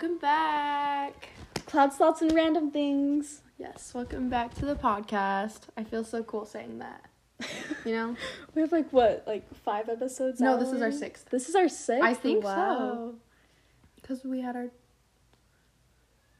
welcome 0.00 0.18
back. 0.18 1.30
Cloud 1.66 1.92
slots 1.92 2.22
and 2.22 2.32
random 2.32 2.70
things. 2.70 3.42
Yes, 3.58 3.90
welcome 3.92 4.28
back 4.28 4.54
to 4.54 4.64
the 4.64 4.76
podcast. 4.76 5.62
I 5.76 5.82
feel 5.82 6.04
so 6.04 6.22
cool 6.22 6.46
saying 6.46 6.78
that. 6.78 7.04
You 7.84 7.92
know? 7.96 8.16
We 8.54 8.62
have 8.62 8.70
like 8.70 8.92
what, 8.92 9.24
like 9.26 9.52
five 9.64 9.88
episodes? 9.88 10.38
No, 10.40 10.52
out 10.52 10.60
this 10.60 10.68
is 10.68 10.74
our 10.74 10.82
already? 10.82 10.98
sixth. 10.98 11.30
This 11.30 11.48
is 11.48 11.56
our 11.56 11.68
sixth. 11.68 12.04
I 12.04 12.14
think 12.14 12.44
so. 12.44 13.16
Because 13.96 14.22
we 14.22 14.40
had 14.40 14.54
our. 14.54 14.68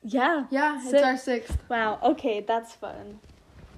Yeah. 0.04 0.44
Yeah, 0.50 0.76
it's 0.76 0.90
Six. 0.90 1.02
our 1.02 1.16
sixth. 1.16 1.58
Wow. 1.68 1.98
Okay, 2.00 2.44
that's 2.46 2.74
fun. 2.74 3.18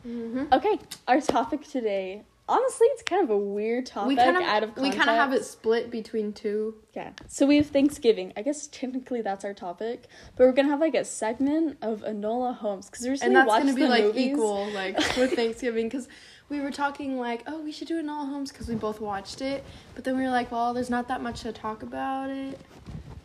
Mm-hmm. 0.06 0.52
Okay, 0.52 0.78
our 1.08 1.22
topic 1.22 1.66
today. 1.66 2.24
Honestly, 2.50 2.86
it's 2.88 3.02
kind 3.02 3.22
of 3.22 3.30
a 3.30 3.36
weird 3.38 3.86
topic 3.86 4.08
We 4.08 4.16
kind 4.16 4.36
of, 4.36 4.42
out 4.42 4.62
of 4.64 4.76
we 4.76 4.90
kind 4.90 5.08
of 5.08 5.16
have 5.16 5.32
it 5.32 5.44
split 5.44 5.90
between 5.90 6.32
two. 6.32 6.74
Yeah. 6.94 7.10
So 7.28 7.46
we 7.46 7.56
have 7.58 7.68
Thanksgiving. 7.68 8.32
I 8.36 8.42
guess 8.42 8.66
technically 8.66 9.22
that's 9.22 9.44
our 9.44 9.54
topic, 9.54 10.04
but 10.36 10.44
we're 10.46 10.52
gonna 10.52 10.68
have 10.68 10.80
like 10.80 10.94
a 10.94 11.04
segment 11.04 11.78
of 11.80 12.00
Enola 12.02 12.54
Holmes 12.56 12.90
because 12.90 13.04
we 13.04 13.10
recently 13.10 13.36
and 13.38 13.48
that's 13.48 13.58
gonna 13.64 13.74
be 13.74 13.86
like 13.86 14.04
movies. 14.04 14.26
equal 14.32 14.68
like 14.72 14.96
with 15.16 15.34
Thanksgiving 15.34 15.86
because 15.88 16.08
we 16.48 16.60
were 16.60 16.72
talking 16.72 17.16
like 17.18 17.44
oh 17.46 17.60
we 17.60 17.70
should 17.70 17.86
do 17.86 18.02
Enola 18.02 18.28
Holmes 18.28 18.50
because 18.50 18.66
we 18.66 18.74
both 18.74 19.00
watched 19.00 19.40
it 19.40 19.62
but 19.94 20.02
then 20.02 20.16
we 20.16 20.24
were 20.24 20.30
like 20.30 20.50
well 20.50 20.74
there's 20.74 20.90
not 20.90 21.06
that 21.08 21.22
much 21.22 21.42
to 21.42 21.52
talk 21.52 21.84
about 21.84 22.28
it 22.30 22.58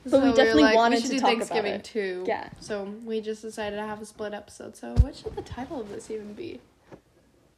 But 0.06 0.22
we 0.22 0.30
were 0.30 0.36
definitely 0.36 0.62
like, 0.64 0.76
wanted 0.76 0.98
we 0.98 1.02
to 1.02 1.08
do 1.08 1.20
talk 1.20 1.30
about 1.34 1.38
Thanksgiving 1.48 1.74
it. 1.74 1.84
too 1.84 2.24
Yeah. 2.28 2.50
so 2.60 2.84
we 3.04 3.22
just 3.22 3.42
decided 3.42 3.78
to 3.78 3.82
have 3.82 4.00
a 4.00 4.06
split 4.06 4.34
episode 4.36 4.76
so 4.78 4.94
what 5.02 5.16
should 5.16 5.36
the 5.36 5.42
title 5.42 5.82
of 5.82 5.90
this 5.90 6.12
even 6.12 6.34
be 6.34 6.60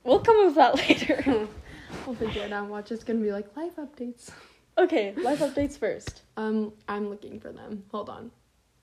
We'll 0.07 0.20
come 0.21 0.45
with 0.45 0.55
that 0.55 0.75
later. 0.89 1.47
we'll 2.05 2.16
figure 2.16 2.43
it 2.43 2.52
out 2.52 2.67
watch 2.67 2.91
it's 2.91 3.03
gonna 3.03 3.20
be 3.20 3.31
like 3.31 3.55
life 3.55 3.75
updates 3.77 4.30
okay, 4.77 5.14
life 5.16 5.39
updates 5.39 5.77
first. 5.77 6.22
um 6.38 6.73
I'm 6.88 7.09
looking 7.09 7.39
for 7.39 7.52
them 7.52 7.83
hold 7.91 8.09
on 8.09 8.31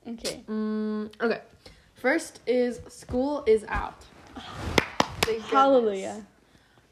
Okay. 0.07 0.45
mm, 0.49 1.11
okay 1.21 1.41
first 1.95 2.41
is 2.47 2.81
school 2.89 3.43
is 3.47 3.65
out 3.69 4.05
Thank. 5.23 5.41
Hallelujah. 5.45 6.23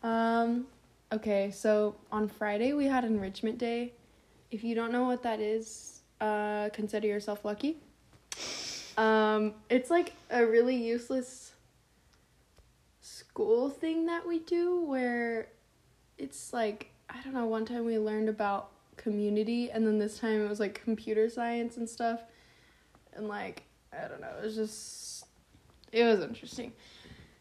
Um, 0.02 0.67
okay, 1.12 1.50
so 1.50 1.94
on 2.11 2.28
Friday 2.28 2.72
we 2.72 2.86
had 2.86 3.05
enrichment 3.05 3.58
day. 3.58 3.92
If 4.50 4.64
you 4.64 4.74
don't 4.74 4.91
know 4.91 5.05
what 5.05 5.22
that 5.24 5.39
is, 5.39 6.00
uh, 6.20 6.70
consider 6.72 7.06
yourself 7.06 7.44
lucky. 7.44 7.77
Um, 8.96 9.52
it's 9.69 9.91
like 9.91 10.14
a 10.30 10.46
really 10.46 10.77
useless 10.77 11.52
school 13.33 13.70
thing 13.70 14.05
that 14.05 14.28
we 14.28 14.41
do 14.41 14.83
where 14.83 15.48
it's 16.19 16.52
like, 16.52 16.91
I 17.08 17.19
don't 17.22 17.33
know, 17.33 17.47
one 17.47 17.64
time 17.64 17.86
we 17.86 17.97
learned 17.98 18.28
about 18.28 18.72
community 18.98 19.70
and 19.70 19.86
then 19.86 19.98
this 19.98 20.19
time 20.19 20.44
it 20.44 20.48
was 20.50 20.61
like 20.61 20.83
computer 20.84 21.30
science 21.30 21.78
and 21.78 21.89
stuff. 21.89 22.20
And 23.14 23.28
like, 23.28 23.62
I 23.91 24.06
don't 24.06 24.20
know, 24.20 24.34
it 24.39 24.44
was 24.44 24.55
just, 24.55 25.24
it 25.92 26.05
was 26.05 26.20
interesting. 26.20 26.74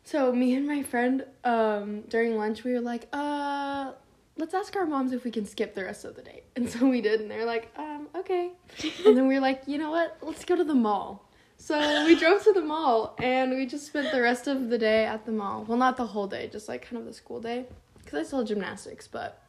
So 0.06 0.32
me 0.32 0.56
and 0.56 0.66
my 0.66 0.82
friend, 0.82 1.26
um, 1.44 2.04
during 2.08 2.38
lunch, 2.38 2.64
we 2.64 2.72
were 2.72 2.80
like, 2.80 3.10
uh, 3.12 3.92
let's 4.38 4.54
ask 4.54 4.78
our 4.78 4.86
moms 4.86 5.12
if 5.12 5.26
we 5.26 5.32
can 5.32 5.46
skip 5.46 5.76
the 5.76 5.84
rest 5.84 6.06
of 6.06 6.16
the 6.16 6.22
day. 6.22 6.44
And 6.56 6.70
so 6.70 6.88
we 6.88 7.02
did, 7.02 7.20
and 7.20 7.30
they're 7.30 7.46
like, 7.46 7.70
um, 7.78 8.08
okay. 8.16 8.52
and 9.06 9.18
then 9.18 9.28
we 9.28 9.36
were 9.36 9.42
like, 9.42 9.64
you 9.68 9.78
know 9.78 9.92
what? 9.92 10.18
Let's 10.22 10.46
go 10.46 10.56
to 10.56 10.64
the 10.64 10.74
mall. 10.74 11.31
So 11.62 12.06
we 12.06 12.16
drove 12.16 12.44
to 12.46 12.54
the 12.54 12.62
mall, 12.62 13.16
and 13.20 13.52
we 13.52 13.68
just 13.68 13.86
spent 13.86 14.12
the 14.12 14.20
rest 14.20 14.48
of 14.48 14.70
the 14.70 14.80
day 14.80 15.06
at 15.06 15.26
the 15.28 15.32
mall. 15.32 15.64
Well, 15.68 15.78
not 15.78 15.96
the 15.96 16.08
whole 16.08 16.26
day, 16.26 16.50
just 16.52 16.68
like 16.68 16.82
kind 16.82 16.98
of 16.98 17.06
the 17.06 17.14
school 17.14 17.40
day, 17.40 17.66
because 18.04 18.20
I 18.20 18.24
still 18.24 18.40
had 18.40 18.48
gymnastics. 18.48 19.08
But 19.08 19.40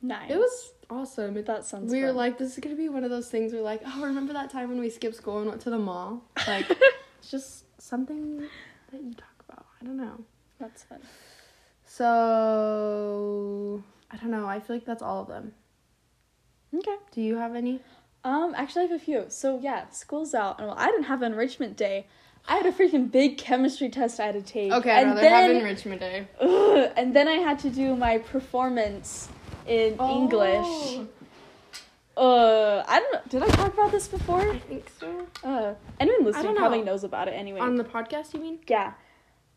Nice. 0.00 0.30
it 0.30 0.36
was 0.38 0.72
awesome. 0.88 1.36
It, 1.36 1.46
That 1.46 1.66
sounds. 1.66 1.90
we 1.90 2.02
were 2.04 2.12
like, 2.12 2.38
this 2.38 2.52
is 2.56 2.60
gonna 2.62 2.76
be 2.76 2.88
one 2.88 3.02
of 3.02 3.10
those 3.10 3.28
things. 3.28 3.52
We're 3.52 3.62
like, 3.62 3.82
oh, 3.84 4.02
remember 4.04 4.32
that 4.34 4.50
time 4.50 4.68
when 4.68 4.78
we 4.78 4.90
skipped 4.90 5.16
school 5.16 5.38
and 5.38 5.48
went 5.48 5.60
to 5.62 5.70
the 5.70 5.78
mall? 5.78 6.22
Like, 6.46 6.70
it's 7.18 7.30
just 7.32 7.64
something 7.82 8.46
that 8.92 9.02
you 9.02 9.12
talk 9.14 9.44
about. 9.48 9.66
I 9.80 9.84
don't 9.84 9.96
know. 9.96 10.24
That's 10.60 10.84
fun. 10.84 11.00
So 11.84 13.82
I 14.10 14.16
don't 14.18 14.30
know. 14.30 14.46
I 14.46 14.60
feel 14.60 14.76
like 14.76 14.84
that's 14.84 15.02
all 15.02 15.22
of 15.22 15.28
them. 15.28 15.52
Okay. 16.72 16.96
Do 17.10 17.20
you 17.20 17.36
have 17.38 17.56
any? 17.56 17.80
Um, 18.24 18.54
actually, 18.56 18.84
I 18.84 18.88
have 18.88 19.00
a 19.00 19.04
few. 19.04 19.24
So 19.28 19.58
yeah, 19.60 19.88
school's 19.90 20.34
out, 20.34 20.58
and 20.58 20.68
well, 20.68 20.76
I 20.78 20.86
didn't 20.86 21.04
have 21.04 21.22
enrichment 21.22 21.76
day. 21.76 22.06
I 22.48 22.56
had 22.56 22.66
a 22.66 22.72
freaking 22.72 23.10
big 23.10 23.38
chemistry 23.38 23.88
test 23.88 24.18
I 24.18 24.26
had 24.26 24.34
to 24.34 24.42
take. 24.42 24.72
Okay, 24.72 24.90
I'd 24.90 25.06
and 25.06 25.10
rather 25.10 25.20
then, 25.20 25.54
have 25.54 25.56
enrichment 25.56 26.00
day. 26.00 26.28
Ugh, 26.40 26.90
and 26.96 27.14
then 27.14 27.28
I 27.28 27.34
had 27.34 27.58
to 27.60 27.70
do 27.70 27.94
my 27.96 28.18
performance 28.18 29.28
in 29.66 29.98
English. 30.00 31.00
Uh, 32.16 32.84
I 32.86 33.00
don't 33.00 33.12
know. 33.12 33.20
Did 33.28 33.42
I 33.42 33.48
talk 33.54 33.72
about 33.72 33.92
this 33.92 34.08
before? 34.08 34.40
I 34.40 34.58
think 34.58 34.90
so. 34.98 35.26
Uh, 35.42 35.74
anyone 35.98 36.24
listening 36.24 36.56
probably 36.56 36.82
knows 36.82 37.04
about 37.04 37.28
it 37.28 37.32
anyway. 37.32 37.60
On 37.60 37.76
the 37.76 37.84
podcast, 37.84 38.34
you 38.34 38.40
mean? 38.40 38.58
Yeah. 38.68 38.92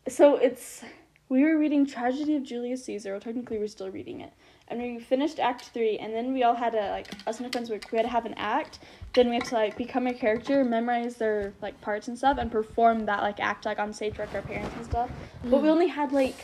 So 0.08 0.36
it's 0.36 0.82
we 1.28 1.42
were 1.42 1.58
reading 1.58 1.86
Tragedy 1.86 2.36
of 2.36 2.42
Julius 2.42 2.84
Caesar. 2.84 3.12
Well, 3.12 3.20
technically, 3.20 3.58
we're 3.58 3.68
still 3.68 3.90
reading 3.90 4.20
it, 4.20 4.32
and 4.68 4.80
we 4.80 4.98
finished 4.98 5.38
Act 5.38 5.70
Three, 5.74 5.98
and 5.98 6.14
then 6.14 6.32
we 6.32 6.42
all 6.42 6.54
had 6.54 6.72
to 6.72 6.90
like 6.90 7.08
us 7.26 7.38
and 7.38 7.46
our 7.46 7.52
friends. 7.52 7.70
We 7.70 7.80
we 7.92 7.98
had 7.98 8.04
to 8.04 8.08
have 8.08 8.26
an 8.26 8.34
act. 8.36 8.80
Then 9.12 9.28
we 9.28 9.36
had 9.36 9.44
to 9.46 9.54
like 9.54 9.76
become 9.76 10.06
a 10.06 10.14
character, 10.14 10.64
memorize 10.64 11.16
their 11.16 11.52
like 11.62 11.80
parts 11.80 12.08
and 12.08 12.16
stuff, 12.16 12.38
and 12.38 12.50
perform 12.50 13.06
that 13.06 13.22
like 13.22 13.40
act 13.40 13.66
like 13.66 13.78
on 13.78 13.92
stage 13.92 14.18
like 14.18 14.34
our 14.34 14.42
parents 14.42 14.74
and 14.76 14.84
stuff. 14.84 15.10
But 15.44 15.62
we 15.62 15.68
only 15.68 15.88
had 15.88 16.12
like 16.12 16.36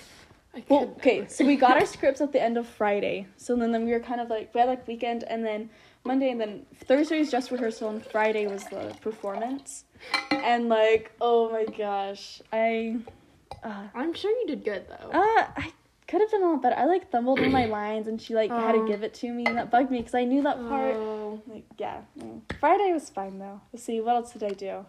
I 0.54 0.64
well, 0.68 0.82
okay, 0.98 1.26
so 1.28 1.44
we 1.44 1.56
got 1.56 1.80
our 1.80 1.86
scripts 1.96 2.20
at 2.20 2.32
the 2.32 2.42
end 2.42 2.56
of 2.56 2.66
Friday. 2.66 3.26
So 3.36 3.54
then, 3.56 3.70
then 3.72 3.84
we 3.84 3.92
were 3.92 4.00
kind 4.00 4.20
of 4.20 4.28
like 4.28 4.52
we 4.54 4.60
had 4.60 4.68
like 4.68 4.86
weekend, 4.88 5.24
and 5.24 5.44
then 5.44 5.70
Monday, 6.04 6.30
and 6.30 6.40
then 6.40 6.66
Thursday 6.84 7.18
was 7.18 7.30
just 7.30 7.50
rehearsal, 7.50 7.90
and 7.90 8.04
Friday 8.04 8.46
was 8.46 8.64
the 8.64 8.94
performance. 9.00 9.84
And 10.30 10.68
like, 10.68 11.12
oh 11.20 11.50
my 11.50 11.66
gosh, 11.66 12.42
I, 12.52 12.96
uh, 13.62 13.84
I'm 13.94 14.12
sure 14.14 14.30
you 14.40 14.46
did 14.48 14.64
good 14.64 14.86
though. 14.88 15.10
uh 15.10 15.46
I 15.56 15.72
could 16.10 16.20
have 16.20 16.30
done 16.30 16.42
a 16.42 16.50
lot 16.52 16.60
better. 16.62 16.76
I 16.76 16.84
like 16.86 17.10
fumbled 17.10 17.40
on 17.40 17.52
my 17.52 17.64
lines, 17.78 18.06
and 18.08 18.20
she 18.20 18.34
like 18.34 18.50
had 18.50 18.72
to 18.72 18.86
give 18.86 19.02
it 19.02 19.14
to 19.14 19.32
me, 19.32 19.44
and 19.46 19.56
that 19.56 19.70
bugged 19.70 19.90
me 19.90 19.98
because 19.98 20.14
I 20.14 20.24
knew 20.24 20.42
that 20.42 20.56
part. 20.68 20.96
Oh. 20.96 21.40
Like, 21.46 21.64
yeah, 21.78 22.00
mm. 22.18 22.40
Friday 22.58 22.92
was 22.92 23.08
fine 23.08 23.38
though. 23.38 23.60
Let's 23.72 23.84
see, 23.84 24.00
what 24.00 24.16
else 24.16 24.32
did 24.32 24.42
I 24.42 24.50
do? 24.50 24.84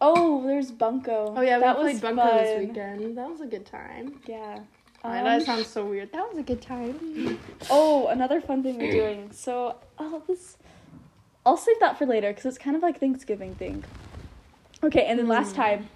Oh, 0.00 0.46
there's 0.46 0.70
Bunko. 0.70 1.34
Oh 1.36 1.40
yeah, 1.40 1.56
we 1.58 1.60
that 1.62 1.76
played 1.76 1.92
was 1.94 2.00
Bunko 2.00 2.38
this 2.38 2.66
weekend. 2.68 3.18
That 3.18 3.28
was 3.28 3.40
a 3.40 3.46
good 3.46 3.66
time. 3.66 4.20
Yeah. 4.26 4.60
I 5.02 5.18
Um, 5.18 5.24
know 5.24 5.38
that 5.38 5.46
sounds 5.46 5.66
so 5.66 5.84
weird. 5.86 6.12
That 6.12 6.28
was 6.28 6.38
a 6.38 6.42
good 6.42 6.60
time. 6.62 7.38
Oh, 7.70 8.06
another 8.08 8.40
fun 8.40 8.62
thing 8.62 8.78
we're 8.78 8.92
doing. 8.92 9.30
So, 9.32 9.76
oh, 9.98 10.22
this. 10.26 10.56
I'll 11.46 11.56
save 11.56 11.80
that 11.80 11.98
for 11.98 12.04
later 12.06 12.28
because 12.30 12.44
it's 12.46 12.58
kind 12.58 12.76
of 12.76 12.82
like 12.82 13.00
Thanksgiving 13.00 13.54
thing. 13.54 13.82
Okay, 14.84 15.04
and 15.06 15.18
then 15.18 15.26
last 15.28 15.50
Hmm. 15.52 15.62
time, 15.62 15.88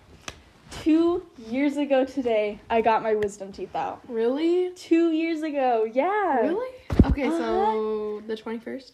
two 0.82 1.26
years 1.48 1.76
ago 1.76 2.04
today, 2.04 2.60
I 2.70 2.80
got 2.80 3.02
my 3.02 3.14
wisdom 3.14 3.52
teeth 3.52 3.74
out. 3.74 4.00
Really? 4.08 4.70
Two 4.74 5.12
years 5.12 5.42
ago, 5.42 5.84
yeah. 5.90 6.40
Really? 6.40 6.70
Okay, 7.04 7.28
so 7.28 8.22
the 8.26 8.34
21st? 8.36 8.92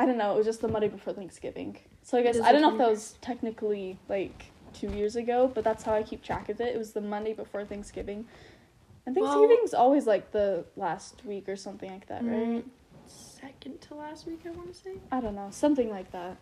I 0.00 0.06
don't 0.06 0.18
know. 0.18 0.34
It 0.34 0.36
was 0.36 0.46
just 0.46 0.60
the 0.60 0.68
Monday 0.68 0.88
before 0.88 1.12
Thanksgiving. 1.12 1.78
So 2.02 2.18
I 2.18 2.22
guess 2.22 2.40
I 2.40 2.52
don't 2.52 2.62
know 2.62 2.72
if 2.72 2.78
that 2.78 2.88
was 2.88 3.14
technically 3.20 3.98
like 4.08 4.46
two 4.72 4.90
years 4.90 5.16
ago, 5.16 5.50
but 5.52 5.64
that's 5.64 5.82
how 5.82 5.94
I 5.94 6.02
keep 6.02 6.22
track 6.22 6.48
of 6.48 6.60
it. 6.60 6.74
It 6.74 6.78
was 6.78 6.92
the 6.92 7.00
Monday 7.00 7.32
before 7.32 7.64
Thanksgiving. 7.64 8.26
And 9.06 9.16
Well- 9.16 9.32
Thanksgiving's 9.32 9.74
always 9.74 10.06
like 10.06 10.30
the 10.32 10.64
last 10.76 11.24
week 11.24 11.48
or 11.48 11.56
something 11.56 11.90
like 11.90 12.06
that, 12.08 12.22
right? 12.24 12.46
Mm, 12.46 12.62
second 13.06 13.80
to 13.82 13.94
last 13.94 14.26
week, 14.26 14.40
I 14.46 14.50
want 14.50 14.72
to 14.72 14.78
say. 14.78 14.92
I 15.10 15.20
don't 15.20 15.34
know, 15.34 15.48
something 15.50 15.90
like 15.90 16.12
that. 16.12 16.36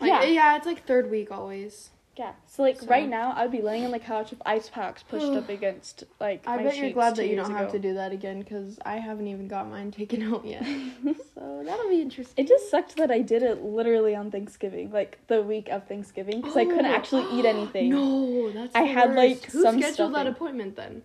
Like, 0.00 0.08
yeah. 0.08 0.22
yeah, 0.24 0.56
it's 0.56 0.66
like 0.66 0.86
third 0.86 1.10
week 1.10 1.30
always. 1.30 1.90
Yeah. 2.20 2.32
So 2.46 2.62
like 2.62 2.78
So- 2.80 2.86
right 2.86 3.08
now, 3.08 3.32
I'd 3.34 3.50
be 3.50 3.62
laying 3.62 3.86
on 3.86 3.92
the 3.92 3.98
couch 3.98 4.28
with 4.28 4.42
ice 4.44 4.68
packs 4.68 5.02
pushed 5.02 5.32
up 5.40 5.48
against 5.58 6.04
like. 6.20 6.46
I 6.46 6.62
bet 6.62 6.76
you're 6.76 6.90
glad 6.90 7.16
that 7.16 7.26
you 7.28 7.34
don't 7.36 7.50
have 7.50 7.72
to 7.72 7.78
do 7.78 7.94
that 7.94 8.12
again 8.12 8.40
because 8.40 8.78
I 8.84 8.96
haven't 8.96 9.26
even 9.28 9.48
got 9.48 9.70
mine 9.70 9.90
taken 10.00 10.22
out 10.30 10.44
yet. 10.44 10.62
so 11.34 11.62
that'll 11.64 11.88
be 11.88 12.02
interesting. 12.02 12.44
It 12.44 12.46
just 12.46 12.70
sucked 12.70 12.96
that 12.96 13.10
I 13.10 13.20
did 13.22 13.42
it 13.42 13.64
literally 13.64 14.14
on 14.14 14.30
Thanksgiving, 14.30 14.92
like 14.92 15.18
the 15.28 15.40
week 15.40 15.68
of 15.70 15.86
Thanksgiving, 15.88 16.42
because 16.42 16.58
I 16.58 16.66
couldn't 16.66 16.84
Oh. 16.92 16.94
actually 16.94 17.26
eat 17.38 17.46
anything. 17.54 17.88
No, 17.88 18.50
that's. 18.52 18.74
I 18.76 18.82
had, 18.82 19.14
worst. 19.14 19.16
like, 19.16 19.44
Who 19.52 19.62
some 19.62 19.80
scheduled 19.80 20.14
that 20.14 20.26
appointment 20.26 20.76
then? 20.76 21.00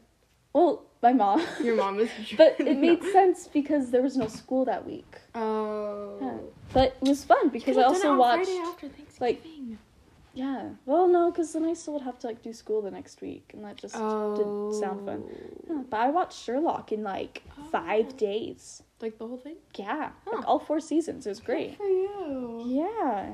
Well, 0.52 0.84
my 1.02 1.14
mom. 1.14 1.42
Your 1.64 1.78
mom 1.78 1.98
is. 2.00 2.10
but 2.38 2.60
it 2.60 2.78
made 2.78 3.02
No. 3.04 3.12
sense 3.14 3.48
because 3.48 3.92
there 3.92 4.02
was 4.02 4.18
no 4.18 4.28
school 4.28 4.66
that 4.66 4.86
week. 4.86 5.16
Oh. 5.34 6.18
Yeah. 6.22 6.38
But 6.74 6.98
it 7.02 7.08
was 7.08 7.24
fun 7.24 7.48
because 7.50 7.78
I 7.78 7.84
Could've 7.84 8.02
done 8.02 8.02
it 8.02 8.06
also 8.08 8.18
watched. 8.18 8.46
Friday 8.50 8.60
after 8.60 8.88
like, 9.22 9.42
Thanksgiving. 9.44 9.78
Yeah. 10.36 10.72
Well, 10.86 11.08
no, 11.08 11.32
because 11.32 11.54
then 11.54 11.64
I 11.64 11.74
still 11.74 11.94
would 11.94 12.04
have 12.04 12.20
to 12.20 12.28
like 12.28 12.44
do 12.44 12.52
school 12.54 12.82
the 12.82 12.92
next 12.92 13.22
week, 13.22 13.52
and 13.54 13.64
that 13.64 13.78
just 13.78 13.96
oh. 13.98 14.36
didn't 14.36 14.82
sound 14.82 15.06
fun. 15.06 15.24
Yeah, 15.68 15.84
but 15.90 15.98
I 15.98 16.10
watched 16.10 16.38
Sherlock 16.44 16.92
in 16.92 17.04
like 17.04 17.42
five 17.72 18.18
days. 18.18 18.84
Like 19.02 19.18
the 19.18 19.28
whole 19.28 19.38
thing. 19.38 19.56
Yeah, 19.76 20.12
Huh. 20.26 20.36
like 20.38 20.48
all 20.48 20.60
four 20.60 20.80
seasons. 20.82 21.26
It 21.26 21.30
was 21.30 21.40
Good 21.40 21.46
great. 21.46 21.78
for 21.78 21.86
you. 21.88 22.64
Yeah. 22.68 23.34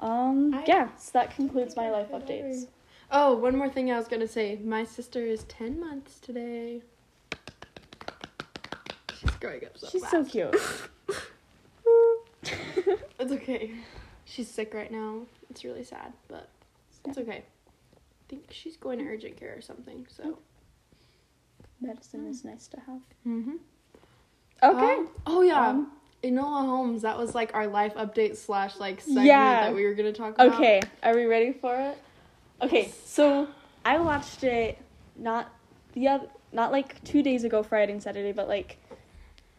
Um. 0.00 0.54
I- 0.54 0.64
yeah. 0.66 0.88
So 0.96 1.10
that 1.12 1.34
concludes 1.36 1.76
my 1.76 1.90
life 1.90 2.10
updates. 2.10 2.66
Oh, 3.10 3.36
one 3.36 3.56
more 3.56 3.68
thing 3.68 3.92
I 3.92 3.98
was 3.98 4.08
gonna 4.08 4.26
say. 4.26 4.58
My 4.64 4.84
sister 4.84 5.24
is 5.24 5.44
ten 5.44 5.78
months 5.78 6.18
today. 6.20 6.80
She's 9.20 9.30
growing 9.40 9.64
up 9.64 9.76
so 9.76 9.88
She's 9.90 10.02
fast. 10.02 10.12
so 10.12 10.24
cute. 10.24 10.56
It's 13.20 13.32
okay. 13.32 13.70
She's 14.26 14.48
sick 14.50 14.74
right 14.74 14.90
now. 14.90 15.22
It's 15.54 15.64
really 15.64 15.84
sad, 15.84 16.12
but 16.26 16.48
it's 17.04 17.16
okay. 17.16 17.38
I 17.38 18.28
think 18.28 18.46
she's 18.50 18.76
going 18.76 18.98
to 18.98 19.04
urgent 19.04 19.36
care 19.36 19.54
or 19.56 19.60
something. 19.60 20.04
So. 20.10 20.36
Medicine 21.80 22.26
is 22.26 22.44
nice 22.44 22.66
to 22.66 22.80
have. 22.80 23.00
Mm-hmm. 23.24 23.52
Okay. 24.64 24.94
Um, 24.94 25.08
oh 25.26 25.42
yeah. 25.42 25.68
Um, 25.68 25.92
Enola 26.24 26.66
Holmes. 26.66 27.02
That 27.02 27.16
was 27.16 27.36
like 27.36 27.54
our 27.54 27.68
life 27.68 27.94
update 27.94 28.36
slash 28.36 28.78
like 28.80 29.00
segment 29.00 29.26
Yeah. 29.26 29.66
that 29.66 29.76
we 29.76 29.84
were 29.84 29.94
gonna 29.94 30.12
talk 30.12 30.34
about. 30.34 30.54
okay. 30.54 30.80
Are 31.04 31.14
we 31.14 31.26
ready 31.26 31.52
for 31.52 31.76
it? 31.76 31.98
Okay. 32.60 32.92
So 33.04 33.46
I 33.84 33.98
watched 34.00 34.42
it 34.42 34.76
not 35.14 35.52
the 35.92 36.08
other, 36.08 36.26
not 36.52 36.72
like 36.72 37.04
two 37.04 37.22
days 37.22 37.44
ago, 37.44 37.62
Friday 37.62 37.92
and 37.92 38.02
Saturday, 38.02 38.32
but 38.32 38.48
like 38.48 38.78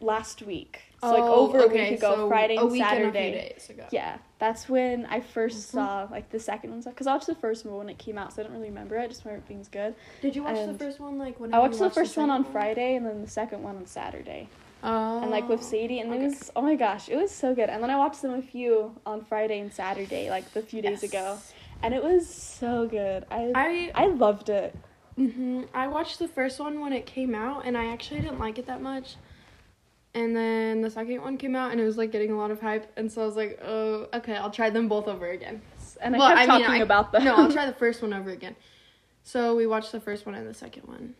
last 0.01 0.41
week. 0.41 0.84
So 1.01 1.11
like 1.11 1.23
Oh, 1.23 1.47
over 1.47 1.59
a 1.59 1.63
okay, 1.65 1.91
week 1.91 1.99
ago, 1.99 2.15
so 2.15 2.27
Friday 2.29 2.55
a 2.57 2.61
and 2.61 2.71
And 2.71 2.81
a 2.81 2.83
Saturday. 2.83 3.31
days 3.53 3.69
ago. 3.69 3.85
Yeah, 3.91 4.17
that's 4.39 4.67
when 4.69 5.05
I 5.07 5.19
1st 5.19 5.57
Mhm. 5.57 5.71
saw 5.71 6.07
like 6.09 6.29
the 6.29 6.39
second 6.39 6.71
one 6.71 6.81
because 6.81 7.05
I 7.07 7.13
watched 7.13 7.27
the 7.27 7.35
first 7.35 7.65
one 7.65 7.77
when 7.77 7.89
it 7.89 7.97
came 7.97 8.17
out, 8.17 8.33
so 8.33 8.41
I 8.41 8.45
don't 8.45 8.53
really 8.53 8.69
remember 8.69 8.95
it. 8.97 9.03
I 9.03 9.07
just 9.07 9.23
remember 9.25 9.43
it 9.45 9.47
being 9.47 9.65
good. 9.71 9.95
Did 10.21 10.35
you 10.35 10.43
watch 10.43 10.57
And 10.57 10.73
the 10.73 10.79
first 10.83 10.99
one 10.99 11.17
like 11.17 11.39
when 11.39 11.53
I 11.53 11.59
watched 11.59 11.79
the 11.79 11.89
first 11.89 12.17
one 12.17 12.29
on 12.29 12.43
Friday 12.45 12.95
and 12.95 13.05
then 13.05 13.21
the 13.21 13.29
second 13.29 13.61
one 13.61 13.75
on 13.75 13.85
Saturday, 13.85 14.47
Oh. 14.83 15.21
and 15.21 15.31
like 15.31 15.49
with 15.49 15.63
Sadie, 15.63 15.99
and 15.99 16.11
okay. 16.11 16.21
it 16.23 16.27
was 16.27 16.51
oh 16.55 16.61
my 16.61 16.75
gosh, 16.75 17.09
it 17.09 17.17
was 17.17 17.31
so 17.31 17.53
good. 17.53 17.69
And 17.69 17.83
then 17.83 17.89
I 17.89 17.97
watched 17.97 18.21
them 18.21 18.33
a 18.33 18.41
few 18.41 18.95
on 19.05 19.23
Friday 19.25 19.59
and 19.59 19.73
Saturday, 19.73 20.29
like 20.29 20.53
the 20.53 20.61
few 20.61 20.81
days 20.81 21.03
ago, 21.03 21.37
and 21.83 21.93
it 21.93 22.03
was 22.03 22.27
so 22.27 22.87
good. 22.87 23.25
I 23.29 23.51
I 23.53 23.91
I 24.03 24.07
loved 24.07 24.49
it. 24.49 24.75
hmm 25.15 25.63
I 25.73 25.87
watched 25.87 26.19
the 26.19 26.27
first 26.27 26.59
one 26.59 26.79
when 26.79 26.93
it 26.93 27.05
came 27.05 27.35
out, 27.35 27.65
and 27.65 27.77
I 27.77 27.85
actually 27.85 28.21
didn't 28.21 28.39
like 28.39 28.57
it 28.59 28.65
that 28.67 28.81
much. 28.81 29.15
And 30.15 30.35
then 30.35 30.81
the 30.81 30.89
second 30.89 31.21
one 31.21 31.37
came 31.37 31.55
out, 31.57 31.71
and 31.71 31.79
it 31.79 31.83
was 31.83 31.97
like 31.97 32.11
getting 32.11 32.31
a 32.31 32.37
lot 32.37 32.49
of 32.49 32.59
hype, 32.61 32.89
and 32.97 33.11
so 33.11 33.21
I 33.21 33.25
was 33.25 33.35
like, 33.35 33.59
"Oh, 33.63 34.07
okay, 34.13 34.35
I'll 34.35 34.49
try 34.49 34.69
them 34.69 34.87
both 34.87 35.07
over 35.09 35.27
again." 35.27 35.61
And 36.01 36.15
I 36.15 36.17
Well, 36.17 36.35
kept 36.35 36.49
I 36.49 36.57
mean, 36.57 36.65
I- 36.71 36.77
about 36.77 37.11
them. 37.11 37.25
No, 37.25 37.35
I'll 37.35 37.51
try 37.51 37.65
the 37.73 37.73
first 37.73 38.01
one 38.01 38.13
over 38.13 38.29
again. 38.29 38.55
So 39.23 39.55
we 39.57 39.67
watched 39.67 39.91
the 39.91 39.99
first 39.99 40.25
one 40.25 40.33
and 40.33 40.47
the 40.47 40.53
second 40.53 40.87
one, 40.87 41.15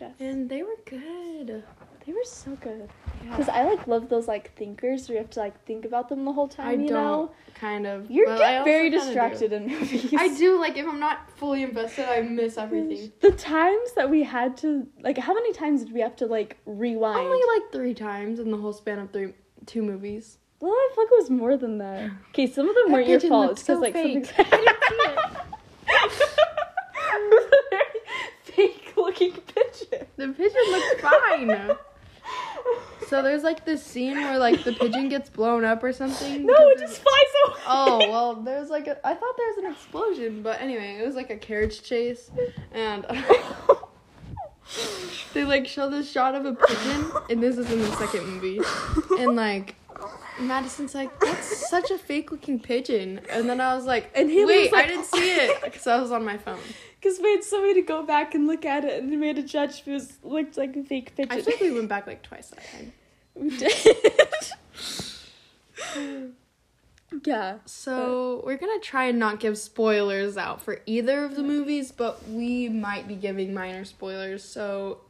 Yes. 0.00 0.12
and 0.20 0.48
they 0.48 0.62
were 0.62 0.76
good. 0.84 1.64
They 2.04 2.12
were 2.12 2.24
so 2.24 2.56
good. 2.60 2.88
Yeah. 3.24 3.30
Because 3.30 3.48
I 3.48 3.62
like 3.62 3.86
love 3.86 4.08
those 4.08 4.26
like 4.26 4.54
thinkers 4.56 5.08
where 5.08 5.16
you 5.18 5.22
have 5.22 5.30
to 5.30 5.40
like 5.40 5.64
think 5.64 5.84
about 5.84 6.08
them 6.08 6.24
the 6.24 6.32
whole 6.32 6.48
time. 6.48 6.66
I 6.66 6.72
you 6.72 6.88
don't 6.88 6.90
know, 6.90 7.30
kind 7.54 7.86
of. 7.86 8.10
you're 8.10 8.26
get 8.36 8.64
very 8.64 8.90
distracted 8.90 9.52
in 9.52 9.68
movies. 9.68 10.12
I 10.18 10.28
do 10.36 10.58
like 10.60 10.76
if 10.76 10.86
I'm 10.86 10.98
not 10.98 11.30
fully 11.36 11.62
invested, 11.62 12.06
I 12.08 12.22
miss 12.22 12.58
everything. 12.58 13.12
The 13.20 13.30
times 13.30 13.92
that 13.94 14.10
we 14.10 14.24
had 14.24 14.56
to 14.58 14.86
like, 15.00 15.16
how 15.18 15.32
many 15.32 15.52
times 15.52 15.84
did 15.84 15.92
we 15.92 16.00
have 16.00 16.16
to 16.16 16.26
like 16.26 16.58
rewind? 16.66 17.18
Only 17.20 17.40
like 17.54 17.70
three 17.72 17.94
times 17.94 18.40
in 18.40 18.50
the 18.50 18.56
whole 18.56 18.72
span 18.72 18.98
of 18.98 19.12
three 19.12 19.34
two 19.66 19.82
movies. 19.82 20.38
well, 20.58 20.72
I 20.72 20.90
feel 20.94 21.04
like 21.04 21.12
it 21.12 21.18
was 21.22 21.30
more 21.30 21.56
than 21.56 21.78
that. 21.78 22.10
Okay, 22.30 22.48
some 22.48 22.68
of 22.68 22.74
them 22.74 22.86
That 22.88 22.92
weren't 22.94 23.08
your 23.08 23.20
fault. 23.20 23.52
It's 23.52 23.62
because 23.62 23.76
so 23.76 23.80
like 23.80 23.92
fake. 23.92 24.26
something. 24.26 24.46
I 24.52 24.56
didn't 24.56 24.82
see 24.88 24.96
it. 25.04 25.18
it 27.14 27.30
was 27.30 27.52
a 27.52 27.70
very 27.70 28.00
fake 28.42 28.92
looking 28.96 29.32
pigeon. 29.32 30.06
The 30.16 30.28
pigeon 30.28 30.62
looked 30.72 31.00
fine. 31.00 31.76
So 33.12 33.20
there's 33.20 33.42
like 33.42 33.66
this 33.66 33.84
scene 33.84 34.16
where 34.16 34.38
like 34.38 34.64
the 34.64 34.72
pigeon 34.72 35.10
gets 35.10 35.28
blown 35.28 35.66
up 35.66 35.84
or 35.84 35.92
something. 35.92 36.46
no, 36.46 36.54
it 36.70 36.78
just 36.78 37.02
flies 37.02 37.14
away. 37.46 37.56
Oh 37.66 37.98
well, 38.10 38.34
there's 38.36 38.70
like 38.70 38.86
a. 38.86 39.06
I 39.06 39.12
thought 39.12 39.36
there 39.36 39.48
was 39.48 39.58
an 39.58 39.66
explosion, 39.70 40.42
but 40.42 40.62
anyway, 40.62 40.96
it 40.98 41.04
was 41.06 41.14
like 41.14 41.28
a 41.28 41.36
carriage 41.36 41.82
chase, 41.82 42.30
and 42.72 43.04
they 45.34 45.44
like 45.44 45.66
show 45.66 45.90
this 45.90 46.10
shot 46.10 46.34
of 46.34 46.46
a 46.46 46.54
pigeon, 46.54 47.12
and 47.28 47.42
this 47.42 47.58
is 47.58 47.70
in 47.70 47.80
the 47.80 47.92
second 47.96 48.26
movie, 48.26 48.60
and 49.18 49.36
like 49.36 49.74
Madison's 50.40 50.94
like, 50.94 51.20
"That's 51.20 51.68
such 51.68 51.90
a 51.90 51.98
fake 51.98 52.32
looking 52.32 52.60
pigeon," 52.60 53.20
and 53.28 53.46
then 53.46 53.60
I 53.60 53.74
was 53.74 53.84
like, 53.84 54.10
And 54.14 54.30
he 54.30 54.42
"Wait, 54.46 54.62
was 54.64 54.72
like- 54.72 54.84
I 54.86 54.88
didn't 54.88 55.04
see 55.04 55.32
it 55.32 55.62
because 55.62 55.86
I 55.86 56.00
was 56.00 56.12
on 56.12 56.24
my 56.24 56.38
phone." 56.38 56.60
Because 56.98 57.20
we 57.20 57.30
had 57.32 57.44
somebody 57.44 57.74
to 57.74 57.82
go 57.82 58.04
back 58.04 58.34
and 58.34 58.46
look 58.46 58.64
at 58.64 58.86
it, 58.86 59.02
and 59.02 59.20
we 59.20 59.26
had 59.26 59.36
to 59.36 59.42
judge 59.42 59.80
if 59.80 59.88
it 59.88 59.92
was 59.92 60.16
looked 60.22 60.56
like 60.56 60.74
a 60.76 60.82
fake 60.82 61.14
pigeon. 61.14 61.30
I 61.32 61.42
think 61.42 61.60
we 61.60 61.70
went 61.72 61.90
back 61.90 62.06
like 62.06 62.22
twice 62.22 62.48
that 62.48 62.64
time. 62.72 62.94
We 63.34 63.50
did. 63.56 63.96
yeah. 67.24 67.58
So 67.66 68.42
we're 68.44 68.56
gonna 68.56 68.80
try 68.80 69.04
and 69.04 69.18
not 69.18 69.40
give 69.40 69.58
spoilers 69.58 70.36
out 70.36 70.62
for 70.62 70.80
either 70.86 71.24
of 71.24 71.36
the 71.36 71.42
movies, 71.42 71.92
but 71.92 72.28
we 72.28 72.68
might 72.68 73.06
be 73.08 73.14
giving 73.14 73.52
minor 73.54 73.84
spoilers. 73.84 74.44
So. 74.44 75.00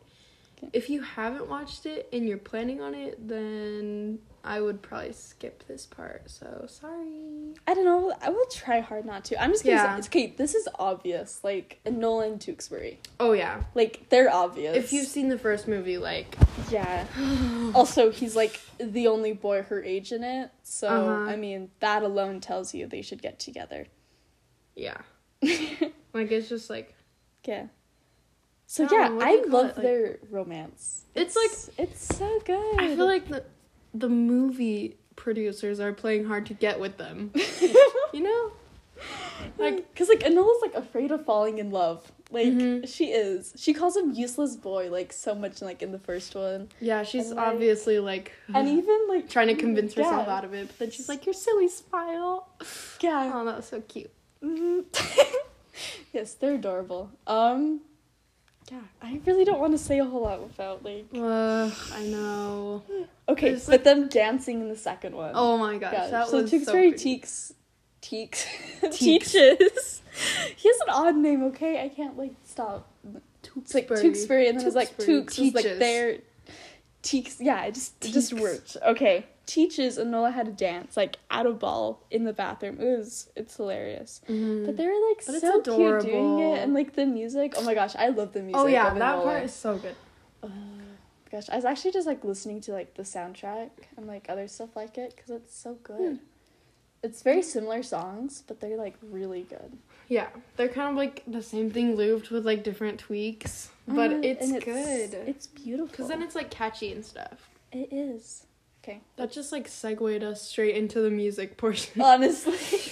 If 0.72 0.88
you 0.90 1.02
haven't 1.02 1.48
watched 1.48 1.86
it 1.86 2.08
and 2.12 2.26
you're 2.28 2.38
planning 2.38 2.80
on 2.80 2.94
it, 2.94 3.26
then 3.28 4.18
I 4.44 4.60
would 4.60 4.82
probably 4.82 5.12
skip 5.12 5.64
this 5.68 5.86
part. 5.86 6.30
So 6.30 6.66
sorry. 6.68 7.54
I 7.66 7.74
don't 7.74 7.84
know. 7.84 8.12
I 8.20 8.30
will 8.30 8.46
try 8.46 8.80
hard 8.80 9.04
not 9.04 9.24
to. 9.26 9.40
I'm 9.42 9.50
just 9.50 9.64
gonna 9.64 9.76
Yeah. 9.76 10.00
say, 10.00 10.08
okay. 10.08 10.34
This 10.36 10.54
is 10.54 10.68
obvious. 10.78 11.40
Like 11.44 11.80
Nolan 11.90 12.38
Tewksbury. 12.38 13.00
Oh 13.20 13.32
yeah. 13.32 13.62
Like 13.74 14.08
they're 14.08 14.32
obvious. 14.32 14.76
If 14.76 14.92
you've 14.92 15.06
seen 15.06 15.28
the 15.28 15.38
first 15.38 15.66
movie, 15.68 15.98
like 15.98 16.36
yeah. 16.70 17.06
Also, 17.74 18.10
he's 18.10 18.34
like 18.36 18.60
the 18.78 19.06
only 19.08 19.32
boy 19.32 19.62
her 19.62 19.82
age 19.82 20.12
in 20.12 20.22
it. 20.24 20.50
So 20.62 20.88
Uh-huh. 20.88 21.30
I 21.30 21.36
mean, 21.36 21.70
that 21.80 22.02
alone 22.02 22.40
tells 22.40 22.74
you 22.74 22.86
they 22.86 23.02
should 23.02 23.22
get 23.22 23.38
together. 23.38 23.86
yeah, 24.74 24.98
yeah. 25.40 25.88
like 26.12 26.30
it's 26.32 26.48
just 26.48 26.68
like 26.70 26.94
So 28.72 28.88
yeah, 28.90 29.08
know, 29.08 29.18
I 29.20 29.42
love 29.46 29.66
like- 29.66 29.76
their 29.76 30.18
romance. 30.30 31.04
It's 31.14 31.36
like 31.36 31.50
it's 31.76 32.16
so 32.16 32.40
good. 32.46 32.80
I 32.80 32.96
feel 32.96 33.04
like 33.04 33.28
the 33.28 33.44
the 33.92 34.08
movie 34.08 34.96
producers 35.14 35.78
are 35.78 35.92
playing 35.92 36.24
hard 36.24 36.46
to 36.46 36.54
get 36.54 36.80
with 36.80 36.96
them. 36.96 37.32
You 38.14 38.22
know? 38.22 38.52
like 39.58 39.92
because 39.92 40.08
like 40.08 40.20
Enola's 40.20 40.62
like 40.62 40.74
afraid 40.74 41.10
of 41.10 41.24
falling 41.26 41.58
in 41.58 41.70
love. 41.70 42.10
Like 42.30 42.46
Mhm. 42.46 42.88
she 42.88 43.06
is. 43.12 43.52
She 43.56 43.74
calls 43.74 43.94
him 43.94 44.12
useless 44.14 44.56
boy 44.56 44.88
like 44.90 45.12
so 45.12 45.34
much 45.34 45.60
like 45.60 45.82
in 45.82 45.92
the 45.92 45.98
first 45.98 46.34
one, 46.34 46.68
Yeah, 46.80 47.02
she's 47.02 47.26
And, 47.28 47.36
like- 47.36 47.48
obviously 47.48 47.98
like 47.98 48.32
and 48.54 48.66
even 48.78 48.98
like 49.08 49.28
trying 49.28 49.48
to 49.48 49.54
convince 49.54 49.92
herself 49.92 50.28
out 50.28 50.46
of 50.46 50.54
it, 50.54 50.68
but 50.68 50.78
then 50.78 50.90
she's 50.90 51.10
like, 51.10 51.26
"Your 51.26 51.34
silly 51.34 51.68
smile." 51.68 52.48
Yeah. 53.02 53.32
Oh, 53.34 53.44
that 53.44 53.56
was 53.56 53.66
so 53.66 53.82
cute. 53.82 54.10
Mhm. 54.42 54.84
yes, 56.14 56.32
they're 56.34 56.54
adorable. 56.54 57.10
Um, 57.26 57.82
yeah, 58.72 58.80
I 59.02 59.20
really 59.26 59.44
don't 59.44 59.60
want 59.60 59.72
to 59.72 59.78
say 59.78 59.98
a 59.98 60.04
whole 60.04 60.22
lot 60.22 60.42
without 60.42 60.82
like. 60.82 61.04
Ugh, 61.14 61.72
I 61.92 62.04
know. 62.06 62.82
Okay, 63.28 63.50
There's, 63.50 63.66
but 63.66 63.84
them 63.84 64.08
dancing 64.08 64.60
in 64.60 64.68
the 64.68 64.76
second 64.76 65.14
one. 65.14 65.30
Oh 65.34 65.56
my 65.56 65.78
gosh, 65.78 65.92
Gosh, 65.92 66.10
that 66.10 66.28
so 66.28 66.42
was 66.42 66.50
so 66.50 66.58
Tewksbury 66.58 66.90
pretty. 66.90 67.20
Teeks, 67.20 67.52
Teeks, 68.02 68.44
Teeks. 68.82 68.92
teaches. 68.98 70.02
he 70.56 70.68
has 70.68 70.80
an 70.80 70.88
odd 70.88 71.16
name. 71.16 71.44
Okay, 71.44 71.82
I 71.82 71.88
can't 71.88 72.18
like 72.18 72.34
stop. 72.44 72.90
It's 73.56 73.74
like 73.74 73.88
Tewksbury, 73.88 74.48
and 74.48 74.58
then 74.58 74.66
it's 74.66 74.74
like 74.74 74.98
Tewksbury. 74.98 75.50
Tewks 75.50 75.54
was 75.54 75.64
like 75.64 75.78
their. 75.78 76.18
Teeks, 77.04 77.36
yeah, 77.38 77.64
it 77.64 77.74
just 77.74 78.04
it 78.04 78.12
just 78.12 78.32
worked. 78.32 78.76
Okay, 78.84 79.24
teaches 79.46 79.98
and 79.98 80.14
how 80.14 80.42
to 80.42 80.52
dance 80.52 80.96
like 80.96 81.18
at 81.30 81.46
a 81.46 81.52
ball 81.52 82.02
in 82.10 82.24
the 82.24 82.32
bathroom. 82.32 82.78
It 82.80 82.98
was 82.98 83.28
it's 83.36 83.56
hilarious. 83.56 84.20
Mhm. 84.28 84.66
But 84.66 84.76
they 84.76 84.86
were 84.86 85.08
like 85.08 85.24
But 85.26 85.34
it's 85.36 85.40
so 85.42 85.60
cute 85.60 86.02
doing 86.02 86.38
it, 86.40 86.58
and 86.62 86.74
like 86.74 86.94
the 86.94 87.06
music. 87.06 87.54
Oh 87.56 87.62
my 87.62 87.74
gosh, 87.74 87.94
I 87.96 88.08
love 88.08 88.32
the 88.32 88.40
music. 88.42 88.60
oh 88.60 88.66
yeah, 88.66 88.94
that 88.94 89.16
Enola. 89.16 89.22
part 89.24 89.42
is 89.44 89.52
so 89.54 89.76
good. 89.78 89.96
Uh, 90.42 90.48
gosh, 91.30 91.48
I 91.50 91.56
was 91.56 91.64
actually 91.64 91.92
just 91.92 92.06
like 92.06 92.24
listening 92.24 92.60
to 92.62 92.72
like 92.72 92.94
the 92.94 93.02
soundtrack 93.02 93.70
and 93.96 94.06
like 94.06 94.26
other 94.28 94.46
stuff 94.48 94.76
like 94.76 94.96
it 94.98 95.14
because 95.16 95.30
it's 95.30 95.56
so 95.56 95.74
good. 95.82 96.16
Hmm. 96.18 96.24
It's 97.02 97.22
very 97.22 97.42
similar 97.42 97.82
songs, 97.82 98.44
but 98.46 98.60
they're 98.60 98.76
like 98.76 98.94
really 99.02 99.42
good. 99.42 99.76
Yeah, 100.08 100.28
they're 100.56 100.68
kind 100.68 100.88
of 100.90 100.94
like 100.96 101.22
the 101.26 101.42
same 101.42 101.68
thing 101.70 101.96
looped 101.96 102.30
with 102.30 102.44
like 102.46 102.62
different 102.62 103.00
tweaks, 103.00 103.70
but 103.88 104.10
Mm, 104.12 104.24
it's, 104.24 104.48
and 104.50 104.62
good. 104.64 105.14
It's 105.26 105.48
beautiful. 105.48 105.86
Because 105.88 106.08
then 106.08 106.22
it's 106.22 106.36
like 106.36 106.50
catchy 106.50 106.92
and 106.92 107.04
stuff. 107.04 107.50
it 107.72 107.88
is. 107.92 108.44
Okay. 108.82 109.00
That 109.16 109.30
just 109.30 109.52
like 109.52 109.68
segued 109.68 110.22
us 110.24 110.42
straight 110.42 110.76
into 110.76 111.00
the 111.00 111.10
music 111.10 111.56
portion. 111.56 112.00
Honestly. 112.02 112.58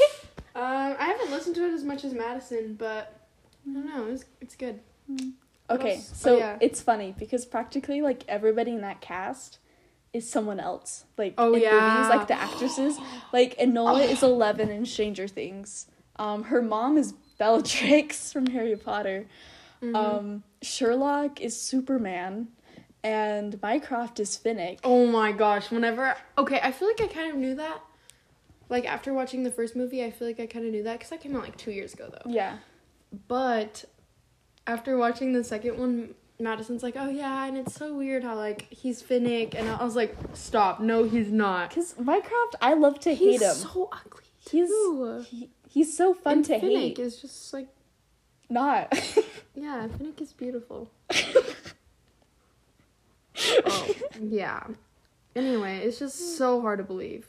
Um, 0.53 0.97
I 0.99 1.05
haven't 1.05 1.31
listened 1.31 1.55
to 1.57 1.65
it 1.65 1.73
as 1.73 1.85
much 1.85 2.05
as 2.05 2.13
Madison, 2.13 2.75
but 2.75 3.21
I 3.69 3.73
don't 3.73 3.87
know. 3.87 4.07
It's 4.11 4.25
it's 4.41 4.57
good. 4.57 4.81
What 5.07 5.81
okay, 5.81 5.95
else? 5.95 6.11
Oh, 6.13 6.17
so 6.17 6.39
yeah. 6.39 6.59
it's 6.61 6.83
funny 6.83 7.15
because 7.17 7.47
practically 7.47 8.03
like 8.03 8.25
everybody 8.27 8.73
in 8.73 8.81
that 8.81 9.01
cast 9.01 9.59
is 10.13 10.29
someone 10.29 10.59
else. 10.59 11.05
Like 11.17 11.35
Oh, 11.39 11.55
in 11.55 11.63
yeah. 11.63 11.95
movies, 11.95 12.11
like 12.11 12.27
the 12.27 12.35
actresses. 12.35 12.99
Like 13.33 13.57
Enola 13.59 14.07
is 14.09 14.25
eleven 14.25 14.71
in 14.71 14.85
Stranger 14.85 15.29
Things. 15.29 15.87
Um, 16.17 16.43
her 16.43 16.61
mom 16.61 16.99
is 16.99 17.15
Bellatrix 17.39 18.33
from 18.33 18.47
Harry 18.47 18.77
Potter. 18.77 19.27
Mhm. 19.81 19.95
Um, 19.97 20.43
Sherlock 20.63 21.41
is 21.41 21.59
Superman, 21.59 22.49
and 23.03 23.61
Mycroft 23.63 24.21
is 24.21 24.39
Finnick. 24.43 24.79
oh 24.85 25.07
my 25.07 25.33
gosh! 25.33 25.71
Whenever 25.71 26.17
okay, 26.39 26.61
I 26.63 26.73
feel 26.73 26.89
like 26.89 27.01
I 27.01 27.07
kind 27.07 27.31
of 27.31 27.37
knew 27.37 27.55
that. 27.57 27.81
Like 28.69 28.87
after 28.87 29.13
watching 29.13 29.43
the 29.43 29.51
first 29.51 29.75
movie, 29.75 30.05
I 30.05 30.11
feel 30.11 30.29
like 30.29 30.39
I 30.39 30.47
kind 30.47 30.65
of 30.65 30.71
knew 30.73 30.83
that 30.85 30.95
because 30.99 31.11
that 31.11 31.21
came 31.21 31.35
out 31.35 31.43
like 31.43 31.57
two 31.57 31.73
years 31.73 31.93
ago 31.95 32.09
though. 32.11 32.31
Yeah. 32.31 32.59
But 33.27 33.85
after 34.67 34.97
watching 34.97 35.33
the 35.33 35.43
second 35.43 35.77
one, 35.79 36.15
Madison's 36.39 36.83
like, 36.83 36.95
"Oh 36.97 37.09
yeah," 37.09 37.47
and 37.47 37.57
it's 37.57 37.75
so 37.75 37.95
weird 37.97 38.23
how 38.23 38.37
like 38.37 38.69
he's 38.71 39.03
Finnick, 39.03 39.55
and 39.57 39.69
I 39.69 39.83
was 39.83 39.97
like, 39.97 40.15
"Stop! 40.35 40.81
No, 40.81 41.03
he's 41.05 41.33
not. 41.33 41.71
Because 41.71 41.99
Mycroft, 41.99 42.55
I 42.63 42.75
love 42.75 43.01
to 43.01 43.15
He's 43.15 43.41
hate 43.41 43.43
him. 43.43 43.55
He's 43.55 43.63
so 43.63 43.89
ugly. 43.93 44.23
He's 44.49 45.29
he, 45.29 45.51
he's 45.69 45.97
so 45.97 46.15
fun 46.15 46.35
and 46.35 46.45
to 46.47 46.53
Finnick 46.61 46.77
hate. 46.79 46.99
is 47.01 47.21
just 47.21 47.53
like 47.53 47.69
Not. 48.49 48.89
yeah, 49.55 49.89
Finnick 49.89 50.21
is 50.21 50.33
beautiful. 50.33 50.91
oh 53.67 53.89
yeah. 54.21 54.65
Anyway, 55.37 55.79
it's 55.79 55.99
just 55.99 56.37
so 56.37 56.61
hard 56.61 56.79
to 56.79 56.85
believe. 56.85 57.27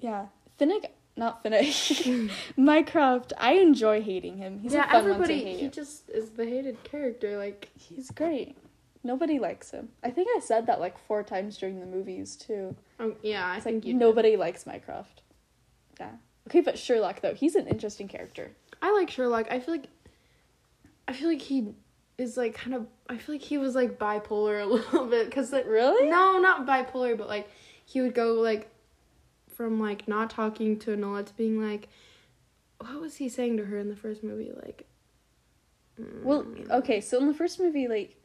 yeah, 0.00 0.26
Finnick. 0.60 0.86
Not 1.16 1.44
Finnick. 1.44 2.30
Mycroft. 2.56 3.32
I 3.38 3.52
enjoy 3.54 4.02
hating 4.02 4.36
him. 4.38 4.58
He's 4.58 4.72
yeah, 4.74 4.84
a 4.88 4.90
fun 4.90 4.94
one 4.94 5.04
to 5.04 5.10
everybody 5.14 5.44
hate. 5.44 5.60
he 5.60 5.68
just 5.68 6.10
is 6.10 6.30
the 6.30 6.44
hated 6.44 6.82
character. 6.84 7.38
Like 7.38 7.70
He's 7.78 8.10
great. 8.10 8.56
Nobody 9.04 9.38
likes 9.38 9.70
him. 9.70 9.90
I 10.02 10.10
think 10.10 10.28
I 10.34 10.40
said 10.40 10.66
that 10.66 10.80
like 10.80 10.98
four 10.98 11.22
times 11.22 11.56
during 11.58 11.78
the 11.78 11.86
movies 11.86 12.36
too. 12.36 12.74
um, 12.98 13.14
yeah, 13.22 13.46
I 13.46 13.56
It's 13.56 13.64
think 13.64 13.76
like 13.76 13.86
you. 13.86 13.92
did. 13.92 14.00
nobody 14.00 14.36
likes 14.36 14.66
Mycroft. 14.66 15.22
Yeah. 16.00 16.10
Okay, 16.48 16.60
but 16.62 16.78
Sherlock 16.78 17.20
though, 17.20 17.34
he's 17.34 17.54
an 17.54 17.68
interesting 17.68 18.08
character. 18.08 18.50
I 18.82 18.92
like 18.92 19.08
Sherlock. 19.10 19.46
I 19.50 19.60
feel 19.60 19.74
like 19.74 19.88
I 21.06 21.12
feel 21.12 21.28
like 21.28 21.42
he 21.42 21.74
is 22.18 22.36
like 22.36 22.54
kind 22.54 22.74
of 22.74 22.86
I 23.08 23.16
feel 23.18 23.34
like 23.34 23.42
he 23.42 23.58
was 23.58 23.74
like 23.74 23.98
bipolar 23.98 24.62
a 24.66 24.66
little 24.66 25.06
bit 25.06 25.30
cuz 25.30 25.52
like 25.52 25.66
Really? 25.66 26.08
no, 26.08 26.38
not 26.38 26.66
bipolar, 26.66 27.16
but 27.16 27.28
like 27.28 27.48
he 27.84 28.00
would 28.00 28.14
go 28.14 28.34
like 28.34 28.70
from 29.48 29.80
like 29.80 30.08
not 30.08 30.30
talking 30.30 30.78
to 30.80 30.96
Enola 30.96 31.24
to 31.26 31.34
being 31.34 31.60
like 31.60 31.88
what 32.78 33.00
was 33.00 33.16
he 33.16 33.28
saying 33.28 33.56
to 33.56 33.64
her 33.66 33.78
in 33.78 33.88
the 33.88 33.96
first 33.96 34.22
movie? 34.22 34.52
Like 34.54 34.86
Well, 36.22 36.44
mm, 36.44 36.70
okay, 36.70 37.00
so 37.00 37.18
in 37.18 37.26
the 37.28 37.34
first 37.34 37.60
movie, 37.60 37.86
like, 37.88 38.20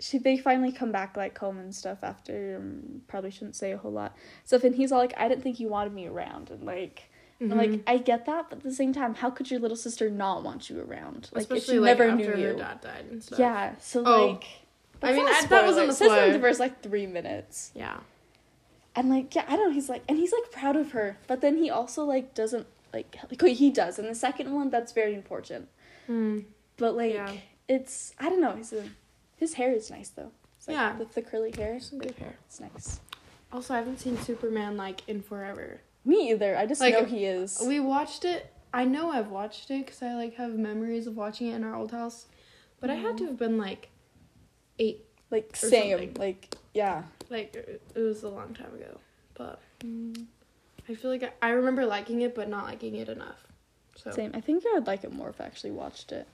she 0.00 0.18
they 0.18 0.36
finally 0.36 0.72
come 0.72 0.92
back 0.92 1.16
like 1.16 1.38
home 1.38 1.58
and 1.58 1.74
stuff 1.74 1.98
after 2.02 2.56
um, 2.58 3.02
probably 3.06 3.30
shouldn't 3.30 3.56
say 3.56 3.72
a 3.72 3.78
whole 3.78 3.92
lot. 3.92 4.16
Stuff, 4.44 4.64
and 4.64 4.74
he's 4.74 4.92
all 4.92 4.98
like, 4.98 5.14
"I 5.16 5.28
didn't 5.28 5.42
think 5.42 5.58
you 5.60 5.68
wanted 5.68 5.94
me 5.94 6.06
around," 6.06 6.50
and 6.50 6.64
like, 6.64 7.10
I'm 7.40 7.50
mhm. 7.50 7.56
like, 7.56 7.80
I 7.86 7.98
get 7.98 8.26
that, 8.26 8.48
but 8.48 8.58
at 8.58 8.64
the 8.64 8.72
same 8.72 8.92
time, 8.92 9.14
how 9.14 9.28
could 9.30 9.50
your 9.50 9.60
little 9.60 9.76
sister 9.76 10.08
not 10.08 10.42
want 10.44 10.70
you 10.70 10.80
around? 10.80 11.28
Like, 11.32 11.44
if 11.44 11.50
especially 11.50 11.74
she 11.74 11.78
like 11.80 11.98
never 11.98 12.10
after 12.10 12.16
knew 12.16 12.30
her 12.44 12.52
you. 12.52 12.56
dad 12.56 12.80
died 12.80 13.04
and 13.10 13.22
stuff. 13.22 13.38
Yeah, 13.38 13.74
so 13.80 14.02
Oh. 14.06 14.26
like, 14.28 14.44
I 15.02 15.12
mean, 15.12 15.26
I- 15.26 15.44
that 15.48 15.64
wasn't 15.66 15.92
spoiler. 15.92 16.12
a 16.14 16.16
says 16.16 16.26
in 16.28 16.32
the 16.40 16.46
first 16.46 16.60
like 16.60 16.82
three 16.82 17.06
minutes, 17.06 17.72
Yeah. 17.74 17.98
and 18.94 19.10
like, 19.10 19.34
yeah, 19.34 19.44
I 19.48 19.56
don't 19.56 19.68
know. 19.68 19.74
He's 19.74 19.88
like, 19.88 20.02
and 20.08 20.16
he's 20.18 20.32
like 20.32 20.50
proud 20.52 20.76
of 20.76 20.92
her, 20.92 21.18
but 21.26 21.40
then 21.40 21.58
he 21.58 21.68
also 21.70 22.04
like 22.04 22.34
doesn't 22.34 22.66
like 22.92 23.16
like 23.28 23.42
wait, 23.42 23.56
he 23.56 23.70
does 23.70 23.98
And 23.98 24.08
the 24.08 24.14
second 24.14 24.52
one. 24.54 24.70
That's 24.70 24.92
very 24.92 25.14
important, 25.14 25.68
Mm. 26.08 26.44
but 26.76 26.94
like, 26.96 27.12
Yeah. 27.14 27.32
it's 27.68 28.14
I 28.18 28.28
don't 28.30 28.40
know. 28.40 28.54
He's 28.54 28.72
a, 28.72 28.84
his 29.36 29.54
hair 29.54 29.72
is 29.72 29.90
nice 29.90 30.10
though. 30.10 30.30
It's 30.56 30.68
like 30.68 30.76
Yeah. 30.76 30.96
the, 30.96 31.04
the 31.06 31.22
curly 31.22 31.50
hair. 31.50 31.80
Some 31.80 31.98
good 31.98 32.14
hair. 32.14 32.36
It's 32.46 32.60
nice. 32.60 33.00
Also, 33.52 33.74
I 33.74 33.78
haven't 33.78 33.98
seen 34.00 34.16
Superman 34.18 34.76
like 34.76 35.02
in 35.08 35.20
forever. 35.22 35.80
Me 36.04 36.30
either. 36.30 36.56
I 36.56 36.66
just 36.66 36.80
Like, 36.80 36.94
know 36.94 37.04
he 37.04 37.24
is. 37.24 37.62
We 37.66 37.80
watched 37.80 38.24
it. 38.24 38.52
I 38.72 38.84
know 38.84 39.10
I've 39.10 39.30
watched 39.30 39.70
it 39.70 39.86
because 39.86 40.02
I 40.02 40.14
like 40.14 40.34
have 40.34 40.52
memories 40.52 41.06
of 41.06 41.16
watching 41.16 41.48
it 41.48 41.54
in 41.54 41.64
our 41.64 41.74
old 41.74 41.92
house, 41.92 42.26
but 42.80 42.90
I 42.90 42.94
had 42.94 43.16
to 43.18 43.22
mm-hmm. 43.22 43.26
have 43.26 43.38
been 43.38 43.58
like 43.58 43.90
eight. 44.78 45.04
like 45.30 45.54
same. 45.56 45.98
something. 45.98 46.14
Like 46.14 46.56
yeah. 46.74 47.04
Like 47.30 47.54
it 47.54 47.98
was 47.98 48.22
a 48.24 48.28
long 48.28 48.52
time 48.52 48.74
ago, 48.74 48.98
but 49.34 49.60
mm-hmm. 49.80 50.24
I 50.88 50.94
feel 50.94 51.10
like 51.10 51.22
I, 51.22 51.32
I 51.40 51.50
remember 51.50 51.86
liking 51.86 52.20
it, 52.22 52.34
but 52.34 52.48
not 52.48 52.64
liking 52.64 52.96
it 52.96 53.08
enough. 53.08 53.46
So 53.96 54.10
Same. 54.10 54.32
I 54.34 54.40
think 54.40 54.64
I 54.66 54.74
would 54.74 54.86
like 54.86 55.04
it 55.04 55.12
more 55.12 55.30
if 55.30 55.40
I 55.40 55.44
actually 55.44 55.70
watched 55.70 56.12
it. 56.12 56.26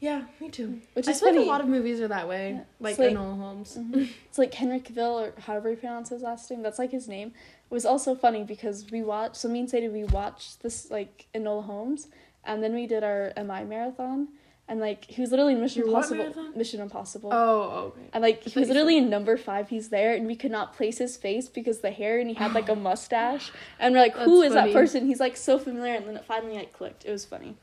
Yeah, 0.00 0.22
me 0.40 0.48
too. 0.48 0.80
Which 0.94 1.06
I 1.08 1.10
is 1.12 1.20
feel 1.20 1.28
like 1.28 1.34
funny. 1.36 1.46
a 1.46 1.50
lot 1.50 1.60
of 1.60 1.68
movies 1.68 2.00
are 2.00 2.08
that 2.08 2.26
way, 2.28 2.52
Yeah. 2.52 2.60
like 2.80 2.98
like- 2.98 3.12
Enola 3.12 3.36
Holmes. 3.38 3.76
Mhm. 3.78 4.08
It's 4.28 4.38
like 4.38 4.52
Henry 4.54 4.80
Cavill 4.80 5.28
or 5.28 5.40
however 5.42 5.70
you 5.70 5.76
pronounce 5.76 6.08
his 6.08 6.22
last 6.22 6.50
name. 6.50 6.62
That's 6.62 6.78
like 6.78 6.90
his 6.90 7.06
name. 7.08 7.28
It 7.70 7.74
was 7.74 7.84
also 7.86 8.14
funny 8.14 8.42
because 8.42 8.90
we 8.90 9.02
watched. 9.02 9.36
So 9.36 9.48
me 9.48 9.60
and 9.60 9.70
Sadie 9.70 9.88
we 9.88 10.04
watched 10.04 10.62
this 10.62 10.90
like 10.90 11.26
Enola 11.34 11.64
Holmes, 11.64 12.08
and 12.44 12.62
then 12.62 12.74
we 12.74 12.86
did 12.86 13.04
our 13.04 13.32
MI 13.36 13.62
marathon, 13.64 14.28
and 14.68 14.80
like 14.80 15.04
he 15.04 15.20
was 15.20 15.30
literally 15.30 15.52
in 15.52 15.60
Mission 15.60 15.80
Your 15.80 15.88
Impossible. 15.88 16.52
Mission 16.56 16.80
Impossible. 16.80 17.30
Oh, 17.32 17.60
okay. 17.94 18.06
And 18.12 18.22
like 18.22 18.42
he 18.42 18.58
was 18.58 18.68
literally 18.68 18.96
in 18.96 19.10
number 19.10 19.36
five. 19.36 19.68
He's 19.68 19.90
there, 19.90 20.14
and 20.14 20.26
we 20.26 20.34
could 20.34 20.50
not 20.50 20.72
place 20.74 20.98
his 20.98 21.16
face 21.16 21.48
because 21.48 21.80
the 21.80 21.90
hair, 21.90 22.18
and 22.18 22.28
he 22.28 22.34
had 22.34 22.54
like 22.54 22.68
a 22.68 22.74
mustache. 22.88 23.52
And 23.78 23.94
we're 23.94 24.00
like, 24.00 24.14
"Who 24.16 24.40
That's 24.40 24.50
is 24.50 24.54
funny. 24.56 24.72
that 24.72 24.78
person?" 24.78 25.06
He's 25.06 25.20
like 25.20 25.36
so 25.36 25.58
familiar, 25.58 25.94
and 25.94 26.06
then 26.08 26.16
it 26.16 26.24
finally 26.24 26.54
like 26.56 26.72
clicked. 26.72 27.04
It 27.04 27.10
was 27.12 27.24
funny. 27.24 27.54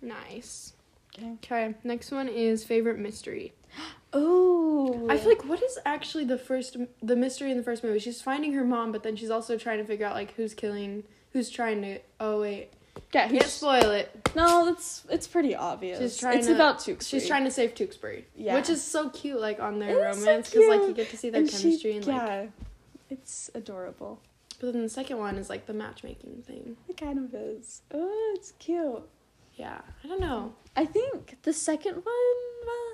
Nice. 0.00 0.72
Okay. 1.18 1.32
Okay, 1.44 1.74
next 1.84 2.10
one 2.10 2.28
is 2.28 2.64
favorite 2.64 2.98
mystery. 2.98 3.52
Oh, 4.12 5.06
I 5.08 5.16
feel 5.18 5.28
like 5.28 5.44
what 5.44 5.62
is 5.62 5.78
actually 5.86 6.24
the 6.24 6.36
first 6.36 6.76
the 7.00 7.14
mystery 7.14 7.52
in 7.52 7.56
the 7.56 7.62
first 7.62 7.84
movie? 7.84 8.00
She's 8.00 8.20
finding 8.20 8.52
her 8.54 8.64
mom, 8.64 8.90
but 8.90 9.04
then 9.04 9.14
she's 9.14 9.30
also 9.30 9.56
trying 9.56 9.78
to 9.78 9.84
figure 9.84 10.04
out 10.04 10.14
like 10.14 10.34
who's 10.34 10.52
killing, 10.52 11.04
who's 11.32 11.48
trying 11.48 11.80
to. 11.82 12.00
Oh 12.18 12.40
wait, 12.40 12.70
yeah. 13.14 13.28
can't 13.28 13.30
He's, 13.42 13.52
spoil 13.52 13.90
it. 13.92 14.10
no, 14.34 14.66
it's 14.66 15.04
it's 15.10 15.28
pretty 15.28 15.54
obvious. 15.54 16.00
She's 16.00 16.18
trying 16.18 16.38
it's 16.38 16.48
to- 16.48 16.56
about 16.56 16.80
Tewksbury. 16.80 17.20
She's 17.20 17.28
trying 17.28 17.44
to 17.44 17.52
save 17.52 17.76
Tewksbury. 17.76 18.26
Yeah. 18.34 18.54
which 18.56 18.68
is 18.68 18.82
so 18.82 19.10
cute, 19.10 19.38
like 19.38 19.60
on 19.60 19.78
their 19.78 19.90
It 20.08 20.14
so 20.16 20.20
romance, 20.22 20.50
because 20.50 20.68
like 20.68 20.88
you 20.88 20.92
get 20.94 21.10
to 21.10 21.16
see 21.16 21.30
their 21.30 21.42
And 21.42 21.48
she- 21.50 21.62
chemistry 21.62 21.96
and 21.98 22.06
like. 22.08 22.16
yeah, 22.16 22.46
it's 23.10 23.48
adorable. 23.54 24.20
But 24.60 24.72
then 24.72 24.82
the 24.82 24.88
second 24.88 25.18
one 25.18 25.36
is 25.36 25.48
like 25.48 25.66
the 25.66 25.72
matchmaking 25.74 26.42
thing. 26.44 26.76
It 26.88 26.96
kind 26.96 27.16
of 27.16 27.32
is. 27.32 27.82
Oh, 27.94 28.32
it's 28.34 28.54
cute. 28.58 29.02
Yeah, 29.60 29.80
I 30.02 30.08
don't 30.08 30.20
know. 30.20 30.54
I 30.74 30.86
think 30.86 31.36
the 31.42 31.52
second 31.52 31.96
one, 31.96 32.04
uh, 32.06 32.92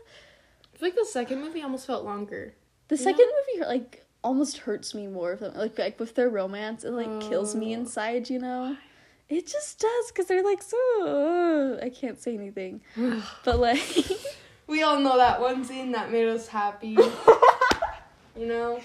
I 0.75 0.78
feel 0.78 0.88
like 0.88 0.96
the 0.96 1.04
second 1.04 1.40
movie 1.40 1.62
almost 1.62 1.87
felt 1.87 2.04
longer. 2.04 2.54
the 2.88 2.96
second 2.96 3.28
movie 3.37 3.64
like 3.66 4.04
almost 4.25 4.58
hurts 4.58 4.94
me 4.94 5.06
more. 5.06 5.32
If 5.35 5.40
like 5.42 5.78
like 5.78 6.00
with 6.00 6.14
their 6.16 6.28
romance, 6.28 6.82
it 6.82 6.90
like 6.90 7.20
kills 7.20 7.54
me 7.54 7.68
Oh. 7.75 7.78
inside. 7.80 8.28
You 8.30 8.40
know. 8.40 8.76
It 9.28 9.46
just 9.46 9.78
does 9.80 10.06
because 10.11 10.26
they're 10.26 10.42
like 10.42 10.62
so. 10.62 11.78
I 11.82 11.88
can't 11.90 12.20
say 12.20 12.35
anything, 12.35 12.80
but 13.44 13.58
like, 13.61 13.82
We 14.66 14.82
all 14.82 14.99
know 15.00 15.16
that 15.18 15.40
one 15.40 15.64
scene 15.64 15.92
that 15.92 16.11
made 16.11 16.26
us 16.28 16.49
happy. 16.49 16.96
you 18.37 18.46
know, 18.46 18.80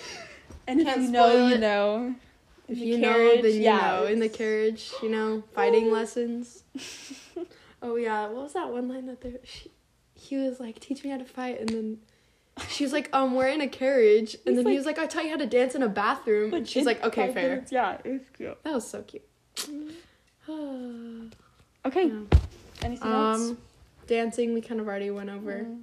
and 0.67 0.79
if 0.81 0.85
Can't 0.88 1.01
you 1.01 1.11
know, 1.11 1.29
spoil 1.29 1.50
you 1.50 1.57
know. 1.57 2.15
if 2.67 2.77
you 2.77 2.97
know, 3.00 3.41
then 3.41 3.53
you 3.53 3.61
know. 3.63 4.05
In 4.05 4.19
the 4.19 4.29
carriage, 4.29 4.91
you 5.03 5.09
know, 5.09 5.43
fighting 5.55 5.91
lessons. 5.97 6.63
Oh 7.81 7.95
yeah, 7.95 8.27
what 8.27 8.43
was 8.43 8.53
that 8.53 8.71
one 8.71 8.88
line 8.88 9.07
that 9.07 9.21
there? 9.21 9.39
She, 9.43 9.71
he 10.13 10.38
was 10.38 10.59
like, 10.59 10.79
"Teach 10.79 11.03
me 11.03 11.09
how 11.09 11.17
to 11.17 11.25
fight," 11.25 11.59
and 11.59 11.69
then 11.69 11.97
she 12.69 12.83
was 12.83 12.93
like, 12.93 13.09
"Um, 13.13 13.33
we're 13.35 13.47
in 13.47 13.61
a 13.61 13.67
carriage," 13.67 14.35
and 14.45 14.55
He's 14.55 14.63
then 14.63 14.71
he 14.71 14.77
was 14.77 14.85
like, 14.85 15.00
"I 15.00 15.07
taught 15.07 15.23
you 15.23 15.31
how 15.31 15.38
to 15.38 15.47
dance 15.47 15.75
in 15.75 15.83
a 15.83 15.89
bathroom," 15.89 16.53
and 16.53 16.67
she's 16.67 16.85
like, 16.85 17.03
"Okay, 17.03 17.33
fair." 17.33 17.50
minutes, 17.50 17.71
Yeah, 17.71 17.97
it's 18.03 18.29
cute. 18.29 18.57
That 18.63 18.73
was 18.73 18.88
so 18.88 19.01
cute. 19.03 19.23
Okay. 21.83 22.07
Yeah. 22.07 22.38
Anything 22.83 23.11
else? 23.11 23.41
Um, 23.41 23.57
dancing 24.05 24.53
we 24.53 24.61
kind 24.61 24.79
of 24.79 24.88
already 24.88 25.09
went 25.09 25.29
over. 25.29 25.65
Mm. 25.65 25.81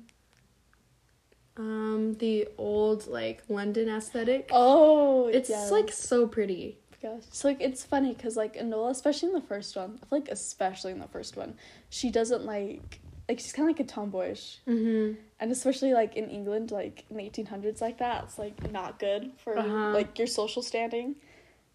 Um, 1.56 2.14
the 2.20 2.46
old 2.56 3.08
like 3.08 3.42
London 3.48 3.88
aesthetic. 3.88 4.48
Oh, 4.52 5.26
it's 5.26 5.50
yes. 5.50 5.72
like 5.72 5.90
so 5.90 6.26
pretty. 6.26 6.78
Gosh. 7.02 7.22
So 7.30 7.48
like 7.48 7.60
it's 7.60 7.84
funny 7.84 8.12
because 8.14 8.36
like 8.36 8.54
Enola, 8.56 8.90
especially 8.90 9.28
in 9.28 9.34
the 9.34 9.40
first 9.40 9.76
one, 9.76 9.98
I 10.02 10.06
feel 10.06 10.18
like 10.20 10.28
especially 10.30 10.92
in 10.92 10.98
the 10.98 11.08
first 11.08 11.36
one, 11.36 11.54
she 11.90 12.10
doesn't 12.10 12.44
like 12.44 13.00
like 13.28 13.38
she's 13.38 13.52
kind 13.52 13.68
of 13.68 13.76
like 13.76 13.86
a 13.88 13.92
tomboyish, 13.92 14.58
Mm-hmm. 14.66 15.20
and 15.40 15.52
especially 15.52 15.92
like 15.92 16.16
in 16.16 16.28
England, 16.30 16.70
like 16.70 17.04
in 17.10 17.16
the 17.18 17.22
eighteen 17.24 17.46
hundreds, 17.46 17.80
like 17.80 17.98
that, 17.98 18.24
it's 18.24 18.38
like 18.38 18.70
not 18.72 18.98
good 18.98 19.30
for 19.36 19.58
Uh-huh. 19.58 19.90
like 19.92 20.18
your 20.18 20.26
social 20.26 20.62
standing. 20.62 21.16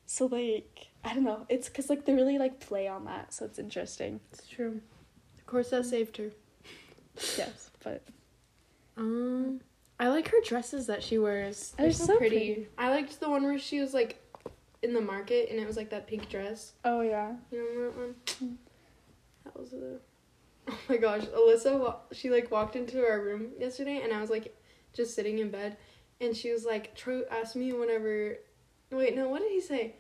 So 0.06 0.26
like 0.26 0.88
I 1.04 1.14
don't 1.14 1.24
know, 1.24 1.46
it's 1.50 1.68
because 1.70 1.90
like 1.90 2.06
they 2.06 2.14
really 2.14 2.38
like 2.38 2.60
play 2.60 2.88
on 2.88 3.06
that, 3.06 3.34
so 3.34 3.46
it's 3.46 3.60
interesting. 3.60 4.20
It's 4.32 4.48
true. 4.48 4.82
Of 5.38 5.46
course, 5.46 5.70
that 5.70 5.86
saved 5.86 6.18
her. 6.18 6.32
Yes, 7.38 7.70
but 7.84 8.02
Um, 8.98 9.62
I 10.00 10.08
like 10.10 10.28
her 10.30 10.38
dresses 10.44 10.88
that 10.88 11.04
she 11.04 11.18
wears. 11.20 11.72
They're, 11.78 11.86
They're 11.88 11.94
so, 11.94 12.06
so 12.08 12.18
pretty. 12.18 12.36
pretty. 12.56 12.68
I 12.78 12.90
liked 12.90 13.20
the 13.20 13.30
one 13.30 13.44
where 13.44 13.60
she 13.60 13.80
was 13.80 13.94
like 13.94 14.20
in 14.84 14.94
the 14.94 15.02
market 15.02 15.50
and 15.50 15.60
it 15.60 15.66
was 15.68 15.78
like 15.78 15.90
that 15.92 16.08
pink 16.08 16.30
dress. 16.30 16.74
oh 16.86 17.02
yeah, 17.02 17.34
You 17.52 17.60
remember 17.60 17.86
that 17.90 17.98
one? 17.98 18.16
Mm. 18.44 18.56
That 19.46 19.60
was 19.60 19.74
a. 19.74 19.98
Oh 20.70 20.78
my 20.88 20.96
gosh, 20.96 21.24
Alyssa! 21.24 21.96
She 22.14 22.30
like 22.30 22.50
walked 22.50 22.78
into 22.78 23.04
our 23.06 23.20
room 23.22 23.48
yesterday, 23.60 24.00
and 24.02 24.14
I 24.14 24.22
was 24.22 24.30
like 24.30 24.56
just 24.94 25.14
sitting 25.14 25.40
in 25.40 25.50
bed, 25.52 25.76
and 26.22 26.34
she 26.38 26.52
was 26.54 26.64
like, 26.64 26.96
Troy 26.96 27.24
asked 27.30 27.58
me 27.58 27.74
whenever. 27.74 28.38
Wait, 28.90 29.14
no, 29.14 29.28
what 29.28 29.42
did 29.42 29.52
he 29.52 29.60
say? 29.60 29.96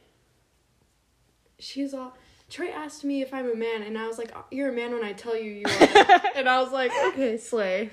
She's 1.60 1.94
all. 1.94 2.16
Troy 2.50 2.70
asked 2.70 3.04
me 3.04 3.22
if 3.22 3.34
I'm 3.34 3.52
a 3.52 3.56
man, 3.56 3.84
and 3.84 3.98
I 3.98 4.08
was 4.08 4.18
like, 4.18 4.32
"You're 4.52 4.70
a 4.70 4.74
man 4.74 4.94
when 4.94 5.04
I 5.04 5.12
tell 5.14 5.36
you 5.36 5.52
you 5.52 5.66
are." 5.66 6.22
and 6.36 6.48
I 6.48 6.62
was 6.62 6.72
like, 6.72 6.92
"Okay, 7.08 7.38
slay." 7.38 7.90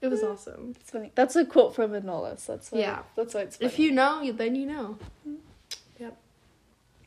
It 0.00 0.08
was 0.08 0.22
awesome. 0.30 0.74
it's 0.80 0.90
funny. 0.90 1.12
That's 1.14 1.36
a 1.36 1.44
quote 1.44 1.74
from 1.74 1.90
Enola. 1.90 2.38
So 2.38 2.52
that's 2.54 2.70
why, 2.72 2.78
Yeah. 2.80 3.02
that's 3.16 3.34
why 3.34 3.42
it's 3.42 3.56
funny. 3.56 3.66
If 3.70 3.78
you 3.78 3.92
know, 3.92 4.30
then 4.32 4.54
you 4.56 4.66
know. 4.66 4.98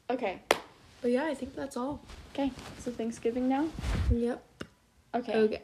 Okay, 0.10 0.42
But 1.02 1.12
yeah, 1.12 1.26
I 1.26 1.34
think 1.34 1.56
that's 1.56 1.78
all. 1.78 2.02
okay, 2.34 2.52
so 2.80 2.92
Thanksgiving 2.92 3.48
now. 3.50 3.68
Yep. 4.12 4.44
Okay. 5.16 5.34
Okay. 5.38 5.62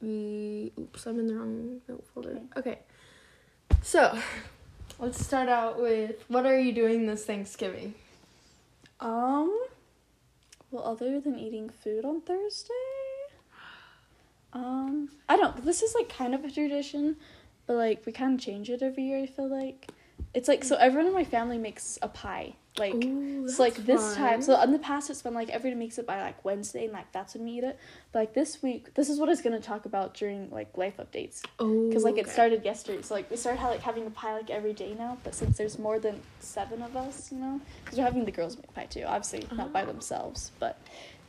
We, 0.00 0.72
oops, 0.78 1.06
I'm 1.06 1.18
in 1.18 1.26
the 1.26 1.34
wrong 1.34 1.80
note 1.88 2.04
folder. 2.12 2.40
Okay. 2.56 2.78
So, 3.82 4.16
let's 4.98 5.24
start 5.24 5.48
out 5.48 5.80
with 5.80 6.24
what 6.28 6.44
are 6.46 6.58
you 6.58 6.72
doing 6.72 7.06
this 7.06 7.24
Thanksgiving? 7.24 7.94
Um, 9.00 9.58
well, 10.70 10.84
other 10.84 11.20
than 11.20 11.38
eating 11.38 11.68
food 11.70 12.04
on 12.04 12.20
Thursday, 12.20 12.72
um, 14.52 15.10
I 15.28 15.36
don't. 15.36 15.64
This 15.64 15.82
is 15.82 15.94
like 15.94 16.08
kind 16.08 16.34
of 16.34 16.44
a 16.44 16.50
tradition, 16.50 17.16
but 17.66 17.76
like 17.76 18.04
we 18.06 18.12
kind 18.12 18.38
of 18.38 18.44
change 18.44 18.70
it 18.70 18.82
every 18.82 19.04
year. 19.04 19.18
I 19.22 19.26
feel 19.26 19.48
like 19.48 19.88
it's 20.34 20.48
like 20.48 20.64
so 20.64 20.76
everyone 20.76 21.06
in 21.08 21.14
my 21.14 21.24
family 21.24 21.58
makes 21.58 21.98
a 22.02 22.08
pie. 22.08 22.54
Like 22.78 22.92
Ooh, 22.94 23.48
so, 23.48 23.62
like 23.62 23.74
that's 23.76 23.86
this 23.86 24.16
time. 24.16 24.42
So 24.42 24.54
fun. 24.54 24.64
in 24.68 24.72
the 24.72 24.78
past, 24.78 25.08
it's 25.08 25.22
been 25.22 25.32
like 25.32 25.48
everyone 25.48 25.78
makes 25.78 25.96
it 25.96 26.06
by 26.06 26.20
like 26.20 26.44
Wednesday, 26.44 26.84
and 26.84 26.92
like 26.92 27.10
that's 27.10 27.32
when 27.34 27.44
we 27.44 27.52
eat 27.52 27.64
it. 27.64 27.78
But 28.12 28.18
like 28.18 28.34
this 28.34 28.62
week, 28.62 28.92
this 28.92 29.08
is 29.08 29.18
what 29.18 29.30
I 29.30 29.32
was 29.32 29.40
gonna 29.40 29.60
talk 29.62 29.86
about 29.86 30.12
during 30.12 30.50
like 30.50 30.76
life 30.76 30.98
updates 30.98 31.42
oh, 31.58 31.88
because 31.88 32.04
like 32.04 32.18
it 32.18 32.28
started 32.28 32.66
yesterday 32.66 33.00
so 33.00 33.14
like 33.14 33.30
we 33.30 33.36
started 33.38 33.62
like 33.62 33.80
having 33.80 34.06
a 34.06 34.10
pie 34.10 34.34
like 34.34 34.50
every 34.50 34.74
day 34.74 34.94
now 34.98 35.16
but 35.24 35.34
since 35.34 35.56
there's 35.56 35.78
more 35.78 35.98
than 35.98 36.20
seven 36.40 36.82
of 36.82 36.94
us 36.96 37.32
you 37.32 37.38
know 37.38 37.60
because 37.84 37.98
we're 37.98 38.04
having 38.04 38.24
the 38.26 38.30
girls 38.30 38.56
make 38.58 38.72
pie 38.74 38.84
too 38.84 39.04
obviously 39.06 39.46
not 39.56 39.72
by 39.72 39.82
Oh. 39.82 39.86
themselves 39.86 40.50
but 40.58 40.78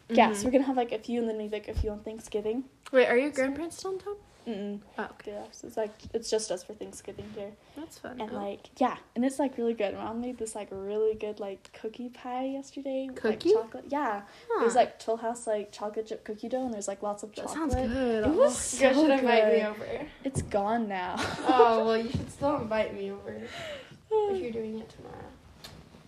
yeah 0.10 0.34
so 0.34 0.42
Mhm. 0.42 0.46
we're 0.46 0.52
gonna 0.52 0.64
have 0.66 0.78
like 0.78 0.92
a 0.92 1.00
few 1.00 1.20
and 1.22 1.30
then 1.30 1.38
maybe 1.38 1.52
like 1.52 1.68
a 1.70 1.74
few 1.74 1.92
on 1.92 2.00
thanksgiving 2.02 2.66
Wait, 2.92 3.08
are 3.08 3.18
your 3.18 3.32
grandparents 3.32 3.78
still 3.78 3.92
in 3.94 4.00
town? 4.00 4.16
Mm-mm. 4.48 4.80
Oh, 4.98 5.04
okay. 5.12 5.32
yeah 5.34 5.44
so 5.52 5.68
it's 5.68 5.76
like 5.76 5.92
it's 6.14 6.30
just 6.30 6.52
us 6.52 6.64
for 6.64 6.74
thanksgiving 6.74 7.26
here 7.36 7.52
That's 7.76 7.98
fun. 8.00 8.22
and 8.22 8.32
Oh. 8.32 8.36
like 8.36 8.70
yeah 8.80 8.96
and 9.16 9.26
it's 9.26 9.40
like 9.40 9.58
really 9.58 9.74
good 9.74 9.94
mom 9.96 10.22
made 10.22 10.38
this 10.38 10.56
like 10.56 10.70
really 10.72 11.16
good 11.16 11.42
like 11.42 11.70
cookie 11.80 12.08
pie 12.10 12.46
yesterday 12.46 13.10
with, 13.14 13.24
like 13.26 13.40
Cookie? 13.42 13.54
chocolate 13.54 13.86
yeah 13.90 14.22
Huh. 14.50 14.62
it 14.62 14.66
was 14.66 14.76
like 14.76 15.00
Toll 15.00 15.18
House 15.18 15.48
like 15.48 15.74
chocolate 15.74 16.08
chip 16.08 16.24
cookie 16.24 16.48
dough 16.48 16.64
and 16.64 16.74
there's 16.74 16.88
like 16.88 17.04
lots 17.04 17.24
of 17.24 17.36
that 17.36 17.48
chocolate 17.48 17.72
sounds 17.72 17.76
good. 17.76 18.24
It 18.24 18.28
Oh, 18.28 18.32
was 18.32 18.74
you 18.82 18.88
so 18.94 18.94
should 18.94 19.12
invite 19.12 19.48
me 19.54 19.64
over. 19.66 19.86
it's 20.24 20.42
gone 20.44 20.88
now 20.88 21.16
oh 21.48 21.84
well, 21.86 21.98
you 21.98 22.10
should 22.12 22.32
still 22.32 22.56
invite 22.56 22.96
me 22.96 23.12
over 23.12 23.34
if 23.34 23.52
you're 24.42 24.52
doing 24.52 24.80
it 24.80 24.88
tomorrow. 24.90 25.26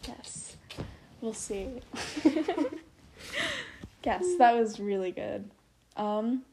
Yes. 0.08 0.56
We'll 1.20 1.34
see. 1.34 1.82
yes, 4.06 4.26
that 4.38 4.56
was 4.58 4.80
really 4.80 5.12
good. 5.12 5.50
Um 5.98 6.44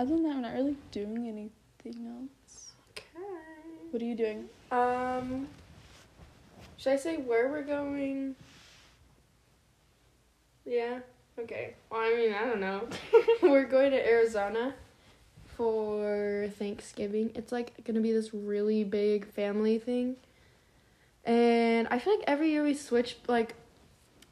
other 0.00 0.14
than 0.14 0.22
that, 0.22 0.36
I'm 0.36 0.42
not 0.42 0.54
really 0.54 0.76
doing 0.92 1.28
anything 1.28 2.06
else. 2.06 2.72
Okay. 2.92 3.04
What 3.90 4.00
are 4.00 4.04
you 4.04 4.14
doing? 4.14 4.48
Um, 4.70 5.46
should 6.78 6.94
I 6.94 6.96
say 6.96 7.18
where 7.18 7.50
we're 7.50 7.62
going? 7.62 8.34
Yeah. 10.64 11.00
Okay. 11.38 11.74
Well, 11.90 12.00
I 12.00 12.14
mean, 12.16 12.32
I 12.32 12.46
don't 12.46 12.60
know. 12.60 12.88
we're 13.42 13.66
going 13.66 13.90
to 13.90 14.06
Arizona 14.06 14.74
for 15.54 16.48
Thanksgiving. 16.58 17.32
It's 17.34 17.52
like 17.52 17.84
gonna 17.84 18.00
be 18.00 18.12
this 18.12 18.32
really 18.32 18.82
big 18.84 19.26
family 19.26 19.78
thing. 19.78 20.16
And 21.26 21.86
I 21.90 21.98
feel 21.98 22.16
like 22.16 22.24
every 22.26 22.50
year 22.50 22.62
we 22.62 22.72
switch 22.72 23.18
like 23.28 23.54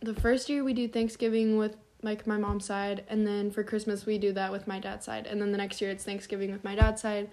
the 0.00 0.14
first 0.14 0.48
year 0.48 0.64
we 0.64 0.72
do 0.72 0.88
Thanksgiving 0.88 1.58
with 1.58 1.76
like 2.02 2.26
my 2.26 2.36
mom's 2.36 2.64
side 2.64 3.04
and 3.08 3.26
then 3.26 3.50
for 3.50 3.64
Christmas 3.64 4.06
we 4.06 4.18
do 4.18 4.32
that 4.32 4.52
with 4.52 4.66
my 4.66 4.78
dad's 4.78 5.04
side 5.04 5.26
and 5.26 5.40
then 5.40 5.50
the 5.50 5.58
next 5.58 5.80
year 5.80 5.90
it's 5.90 6.04
Thanksgiving 6.04 6.52
with 6.52 6.62
my 6.64 6.74
dad's 6.74 7.02
side, 7.02 7.28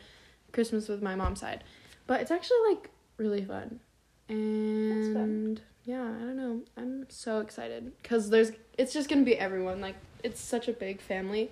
Christmas 0.52 0.88
with 0.88 1.02
my 1.02 1.16
mom's 1.16 1.40
side. 1.40 1.64
But 2.08 2.22
it's 2.22 2.32
actually 2.32 2.58
like 2.70 2.90
really 3.18 3.44
fun. 3.44 3.80
And 4.28 5.14
fun. 5.14 5.60
yeah, 5.84 6.04
I 6.04 6.20
don't 6.20 6.38
know. 6.38 6.62
I'm 6.78 7.06
so 7.10 7.40
excited 7.40 7.92
cuz 8.04 8.30
there's 8.30 8.52
it's 8.78 8.94
just 8.94 9.10
to 9.10 9.26
be 9.26 9.38
everyone. 9.38 9.82
Like 9.82 9.96
it's 10.24 10.42
such 10.42 10.68
a 10.68 10.74
big 10.74 11.00
family. 11.02 11.52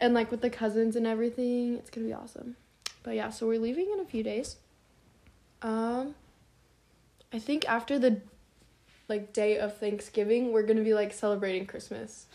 And 0.00 0.12
like 0.12 0.30
with 0.30 0.40
the 0.40 0.50
cousins 0.50 0.96
and 0.96 1.06
everything, 1.06 1.76
it's 1.76 1.90
to 2.06 2.10
be 2.10 2.12
awesome. 2.12 2.56
But 3.04 3.14
yeah, 3.14 3.30
so 3.30 3.46
we're 3.46 3.60
leaving 3.60 3.90
in 3.92 4.00
a 4.00 4.04
few 4.04 4.22
days. 4.24 4.56
Um 5.62 6.16
I 7.32 7.38
think 7.38 7.68
after 7.68 7.98
the 7.98 8.20
like 9.08 9.32
day 9.32 9.58
of 9.58 9.76
Thanksgiving, 9.78 10.52
we're 10.52 10.62
to 10.78 10.84
be 10.84 10.94
like 10.94 11.12
celebrating 11.12 11.66
Christmas. 11.66 12.26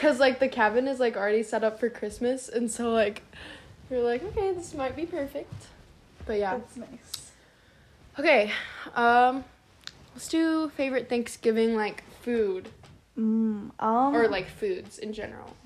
Cuz 0.00 0.18
like 0.18 0.40
the 0.40 0.48
cabin 0.48 0.88
is 0.88 0.98
like 1.00 1.16
already 1.16 1.42
set 1.42 1.62
up 1.64 1.78
for 1.78 1.88
Christmas 1.88 2.48
and 2.48 2.70
so 2.70 2.90
like 2.90 3.22
we're 3.90 4.02
like, 4.02 4.22
okay, 4.22 4.52
this 4.52 4.74
might 4.74 4.96
be 4.96 5.06
perfect. 5.06 5.52
But 6.26 6.38
yeah. 6.38 6.58
That's 6.58 6.76
nice. 6.76 7.32
Okay. 8.18 8.52
Um 8.94 9.44
let's 10.14 10.28
do 10.28 10.68
favorite 10.70 11.08
Thanksgiving 11.08 11.74
like 11.76 12.02
food 12.22 12.68
Mm, 13.16 13.70
um 13.80 14.14
or 14.14 14.28
like 14.28 14.48
foods 14.48 14.98
in 14.98 15.12
general. 15.12 15.56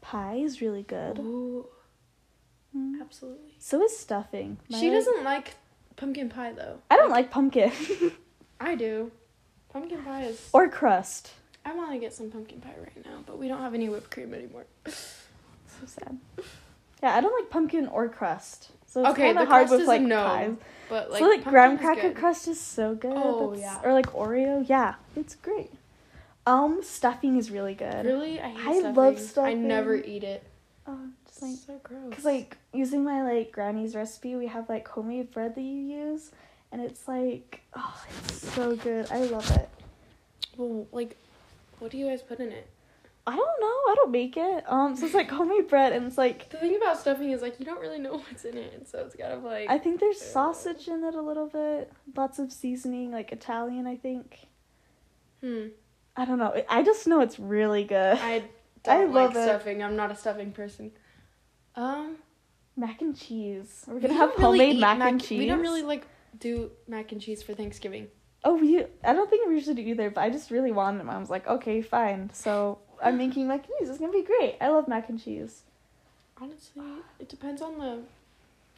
pie 0.00 0.36
is 0.36 0.60
really 0.60 0.82
good. 0.82 1.18
Ooh, 1.18 1.66
Mm. 2.76 3.00
absolutely. 3.00 3.56
So 3.58 3.82
is 3.82 3.96
stuffing. 3.96 4.58
She 4.70 4.90
doesn't 4.90 5.24
like 5.24 5.54
pumpkin 5.96 6.28
pie 6.28 6.52
though. 6.52 6.78
I 6.90 6.96
don't 6.96 7.10
like 7.10 7.30
pumpkin 7.30 7.72
I 8.60 8.74
do. 8.76 9.10
Pumpkin 9.72 10.02
pie 10.02 10.24
is 10.24 10.48
or 10.52 10.68
crust. 10.68 11.32
I 11.64 11.74
want 11.74 11.92
to 11.92 11.98
get 11.98 12.12
some 12.14 12.30
pumpkin 12.30 12.60
pie 12.60 12.74
right 12.78 13.04
now, 13.04 13.22
but 13.26 13.38
we 13.38 13.48
don't 13.48 13.60
have 13.60 13.74
any 13.74 13.88
whipped 13.88 14.10
cream 14.10 14.34
anymore. 14.34 14.64
So 15.80 15.86
sad. 15.86 16.18
Yeah, 17.02 17.14
I 17.16 17.22
don't 17.22 17.32
like 17.40 17.48
pumpkin 17.48 17.86
or 17.86 18.06
crust. 18.10 18.70
So 18.86 19.00
it's 19.00 19.10
Okay, 19.10 19.26
kind 19.28 19.38
the 19.38 19.42
of 19.42 19.48
hard 19.48 19.62
crust 19.68 19.70
with 19.72 19.80
is 19.82 19.88
like 19.88 20.02
no. 20.02 20.24
pies. 20.24 20.50
But 20.90 21.10
like 21.10 21.18
so 21.20 21.26
like 21.28 21.44
graham 21.44 21.78
cracker 21.78 22.08
good. 22.08 22.16
crust 22.16 22.48
is 22.48 22.60
so 22.60 22.94
good. 22.94 23.12
Oh, 23.16 23.52
That's- 23.54 23.60
yeah. 23.82 23.88
Or 23.88 23.94
like 23.94 24.12
Oreo. 24.12 24.62
Yeah, 24.68 24.96
it's 25.16 25.36
great. 25.36 25.70
Um, 26.46 26.82
stuffing 26.82 27.36
is 27.38 27.50
really 27.50 27.74
good. 27.74 28.04
Really? 28.04 28.40
I 28.40 28.48
hate 28.50 28.58
I 28.58 28.80
stuffing. 28.80 28.94
love 28.94 29.38
I 29.38 29.54
never 29.54 29.94
eat 29.94 30.24
it. 30.24 30.42
Oh, 30.86 30.98
just 31.26 31.40
like 31.40 31.56
so 31.66 31.80
gross. 31.82 32.12
Cause 32.14 32.24
like 32.26 32.58
using 32.74 33.04
my 33.04 33.22
like 33.22 33.52
granny's 33.52 33.94
recipe, 33.94 34.34
we 34.36 34.48
have 34.48 34.68
like 34.68 34.86
homemade 34.88 35.30
bread 35.30 35.54
that 35.54 35.62
you 35.62 35.76
use, 35.80 36.30
and 36.72 36.80
it's 36.80 37.06
like 37.08 37.62
oh, 37.74 38.04
it's 38.18 38.52
so 38.52 38.76
good. 38.76 39.10
I 39.10 39.18
love 39.24 39.50
it. 39.52 39.68
well, 40.56 40.86
like, 40.92 41.16
what 41.78 41.90
do 41.90 41.98
you 41.98 42.06
guys 42.06 42.22
put 42.22 42.40
in 42.40 42.50
it? 42.52 42.68
I 43.26 43.36
don't 43.36 43.60
know. 43.60 43.66
I 43.66 43.94
don't 43.96 44.10
make 44.10 44.36
it. 44.36 44.64
Um, 44.66 44.96
so 44.96 45.04
it's 45.04 45.14
like 45.14 45.30
homemade 45.30 45.68
bread, 45.68 45.92
and 45.92 46.06
it's 46.06 46.18
like 46.18 46.48
The 46.50 46.56
thing 46.56 46.76
about 46.76 46.98
stuffing 46.98 47.30
is 47.30 47.42
like 47.42 47.60
you 47.60 47.66
don't 47.66 47.80
really 47.80 47.98
know 47.98 48.16
what's 48.28 48.44
in 48.44 48.56
it, 48.56 48.88
so 48.88 49.00
it's 49.00 49.14
kind 49.14 49.32
of 49.32 49.44
like. 49.44 49.68
I 49.68 49.78
think 49.78 50.00
there's 50.00 50.20
sausage 50.20 50.88
in 50.88 51.04
it 51.04 51.14
a 51.14 51.22
little 51.22 51.46
bit, 51.46 51.92
lots 52.16 52.38
of 52.38 52.52
seasoning, 52.52 53.12
like 53.12 53.32
Italian. 53.32 53.86
I 53.86 53.96
think. 53.96 54.48
Hmm. 55.42 55.68
I 56.16 56.24
don't 56.24 56.38
know. 56.38 56.62
I 56.68 56.82
just 56.82 57.06
know 57.06 57.20
it's 57.20 57.38
really 57.38 57.84
good. 57.84 58.18
I 58.18 58.44
don't 58.82 59.12
love 59.12 59.34
like 59.34 59.44
stuffing. 59.44 59.82
I'm 59.82 59.96
not 59.96 60.10
a 60.10 60.16
stuffing 60.16 60.52
person. 60.52 60.92
Um. 61.76 62.16
Mac 62.76 63.02
and 63.02 63.16
cheese. 63.16 63.84
We're 63.86 64.00
gonna 64.00 64.08
don't 64.08 64.16
have 64.16 64.30
really 64.38 64.58
homemade 64.58 64.80
mac, 64.80 65.00
and 65.00 65.22
cheese. 65.22 65.38
We 65.38 65.46
don't 65.46 65.60
really 65.60 65.82
like 65.82 66.06
do 66.38 66.70
mac 66.86 67.12
and 67.12 67.20
cheese 67.20 67.42
for 67.42 67.54
Thanksgiving. 67.54 68.08
Oh, 68.44 68.54
we. 68.56 68.84
I 69.04 69.12
don't 69.12 69.28
think 69.28 69.46
we 69.48 69.54
usually 69.54 69.74
do 69.76 69.82
either, 69.82 70.10
but 70.10 70.22
I 70.22 70.30
just 70.30 70.50
really 70.50 70.72
wanted 70.72 71.00
it. 71.00 71.04
Mom's 71.04 71.28
like, 71.30 71.46
okay, 71.46 71.82
fine. 71.82 72.30
So 72.32 72.78
I'm 73.02 73.18
making 73.18 73.48
mac 73.48 73.64
and 73.66 73.74
cheese. 73.78 73.88
It's 73.90 73.98
gonna 73.98 74.12
be 74.12 74.22
great. 74.22 74.56
I 74.60 74.68
love 74.68 74.88
mac 74.88 75.08
and 75.08 75.22
cheese. 75.22 75.62
Honestly, 76.40 76.82
it 77.18 77.28
depends 77.28 77.60
on 77.60 77.78
the 77.78 77.98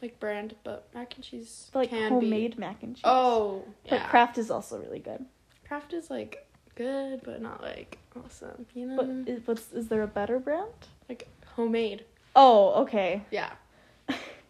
like 0.01 0.19
brand, 0.19 0.55
but 0.65 0.87
mac 0.93 1.15
and 1.15 1.23
cheese 1.23 1.69
But 1.71 1.79
like 1.79 1.91
homemade 1.91 2.55
be. 2.55 2.59
mac 2.59 2.83
and 2.83 2.95
cheese. 2.95 3.03
Oh, 3.05 3.63
but 3.87 3.95
yeah. 3.95 4.07
Kraft 4.09 4.37
is 4.37 4.51
also 4.51 4.77
really 4.79 4.99
good. 4.99 5.23
Kraft 5.65 5.93
is 5.93 6.09
like 6.09 6.45
good, 6.75 7.21
but 7.23 7.41
not 7.41 7.61
like 7.61 7.97
awesome. 8.21 8.65
You 8.75 8.87
know, 8.87 8.97
But 8.97 9.31
is, 9.33 9.47
what's, 9.47 9.71
is 9.71 9.87
there 9.87 10.01
a 10.03 10.07
better 10.07 10.39
brand? 10.39 10.69
like 11.07 11.27
homemade. 11.55 12.03
Oh, 12.35 12.81
okay. 12.83 13.21
Yeah. 13.31 13.51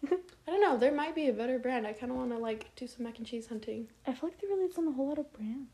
I 0.12 0.52
don't 0.52 0.62
know. 0.62 0.78
There 0.78 0.92
might 0.92 1.16
be 1.16 1.28
a 1.30 1.34
better 1.34 1.58
brand. 1.60 1.88
I 1.88 1.94
kind 1.94 2.12
of 2.12 2.18
want 2.18 2.32
to 2.32 2.38
like 2.38 2.74
do 2.76 2.88
some 2.88 3.06
mac 3.06 3.18
and 3.18 3.26
cheese 3.28 3.48
hunting. 3.48 3.88
I 4.06 4.14
feel 4.14 4.30
like 4.30 4.40
there 4.42 4.50
really 4.50 4.66
isn't 4.66 4.88
a 4.88 4.92
whole 4.92 5.08
lot 5.10 5.18
of 5.20 5.32
brands. 5.34 5.70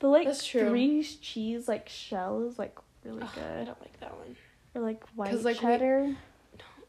The 0.00 0.08
like 0.08 0.26
That's 0.26 0.44
true. 0.46 0.68
three 0.70 1.02
cheese 1.04 1.68
like 1.68 1.88
shell 1.88 2.46
is 2.48 2.58
like 2.58 2.76
really 3.04 3.22
Ugh, 3.22 3.28
I 3.38 3.64
don't 3.64 3.80
like 3.80 4.00
that 4.00 4.16
one. 4.16 4.36
Or 4.74 4.80
like 4.82 5.04
white 5.14 5.34
like, 5.42 5.56
we- 5.56 5.60
cheddar. 5.60 6.16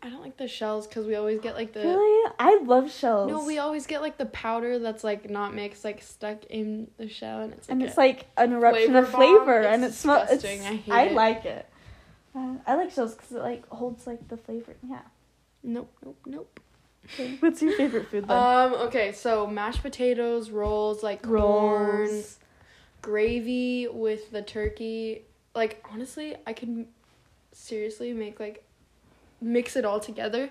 I 0.04 0.10
don't 0.10 0.22
like 0.24 0.36
the 0.38 0.48
shells 0.48 0.88
because 0.88 1.06
we 1.06 1.14
always 1.14 1.40
get 1.42 1.54
like 1.54 1.74
the. 1.74 1.82
Really? 1.82 2.32
I 2.40 2.60
love 2.64 2.92
shells. 2.92 3.30
No, 3.30 3.46
we 3.46 3.60
always 3.60 3.86
get 3.86 4.02
like 4.02 4.18
the 4.18 4.26
powder 4.26 4.80
that's 4.80 5.04
like 5.04 5.30
not 5.30 5.54
mixed, 5.54 5.84
like 5.84 6.02
stuck 6.02 6.44
in 6.46 6.90
the 6.98 7.08
shell, 7.08 7.42
and 7.42 7.54
it's 7.54 7.70
like 7.70 7.72
and 7.74 7.84
it's 7.84 7.98
like 7.98 8.26
an 8.36 8.52
eruption 8.54 8.96
of 8.96 9.10
flavor 9.10 9.36
bomb. 9.36 9.44
flavor, 9.46 9.60
It's 9.62 9.68
and 9.76 9.84
it 9.84 9.94
smells. 9.94 10.30
It's, 10.32 10.42
disgusting. 10.42 10.62
I 10.66 10.76
hate 10.78 10.92
I 10.92 11.04
it. 11.04 11.14
like 11.14 11.46
it. 11.46 11.70
Uh, 12.36 12.56
I 12.66 12.76
like 12.78 12.90
shells 12.90 13.14
because 13.14 13.32
it 13.32 13.44
like 13.44 13.68
holds 13.68 14.08
like 14.08 14.28
the 14.28 14.38
flavor. 14.38 14.74
Yeah. 14.90 15.02
nope, 15.62 15.94
nope, 16.04 16.18
nope. 16.26 16.60
What's 17.40 17.62
your 17.62 17.76
favorite 17.78 18.08
food 18.10 18.28
then? 18.28 18.38
Um. 18.38 18.74
Okay. 18.74 19.12
So 19.12 19.46
mashed 19.48 19.82
potatoes, 19.82 20.50
rolls, 20.50 21.04
like 21.04 21.22
corn, 21.24 22.08
Rolls. 22.10 22.38
gravy 23.02 23.88
with 23.88 24.32
the 24.32 24.42
turkey. 24.42 25.24
Like 25.56 25.84
honestly, 25.92 26.36
I 26.48 26.54
could 26.54 26.88
seriously 27.52 28.14
make 28.14 28.40
like 28.40 28.64
mix 29.42 29.76
it 29.76 29.84
all 29.84 30.00
together 30.00 30.50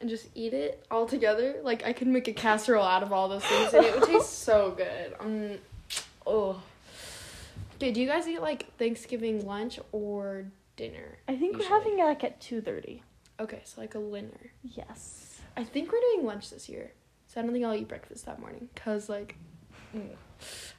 and 0.00 0.10
just 0.10 0.26
eat 0.34 0.52
it 0.54 0.84
all 0.90 1.06
together. 1.06 1.56
Like 1.62 1.84
I 1.84 1.92
could 1.92 2.08
make 2.08 2.26
a 2.26 2.32
casserole 2.32 2.84
out 2.84 3.02
of 3.04 3.12
all 3.12 3.28
those 3.28 3.44
things 3.44 3.72
and 3.74 3.84
it 3.84 3.94
would 3.94 4.08
taste 4.08 4.38
so 4.44 4.72
good. 4.76 5.14
Um 5.20 5.58
oh. 6.26 6.60
Okay, 7.76 7.92
do 7.92 8.00
you 8.00 8.06
guys 8.08 8.26
eat 8.26 8.40
like 8.40 8.76
Thanksgiving 8.78 9.46
lunch 9.46 9.78
or 9.92 10.44
dinner? 10.76 11.18
I 11.28 11.32
think 11.36 11.52
usually. 11.56 11.64
we're 11.70 11.78
having 11.78 11.98
it 11.98 12.04
like 12.04 12.24
at 12.24 12.40
two 12.40 12.60
thirty. 12.60 13.02
Okay, 13.38 13.60
so 13.64 13.80
like 13.80 13.94
a 13.94 13.98
dinner. 13.98 14.52
Yes. 14.62 15.31
I 15.56 15.64
think 15.64 15.92
we're 15.92 16.00
doing 16.12 16.26
lunch 16.26 16.50
this 16.50 16.68
year. 16.68 16.92
So 17.26 17.40
I 17.40 17.44
don't 17.44 17.52
think 17.52 17.64
I'll 17.64 17.74
eat 17.74 17.88
breakfast 17.88 18.26
that 18.26 18.38
morning 18.40 18.68
cuz 18.74 19.08
like 19.08 19.36
mm, 19.94 20.08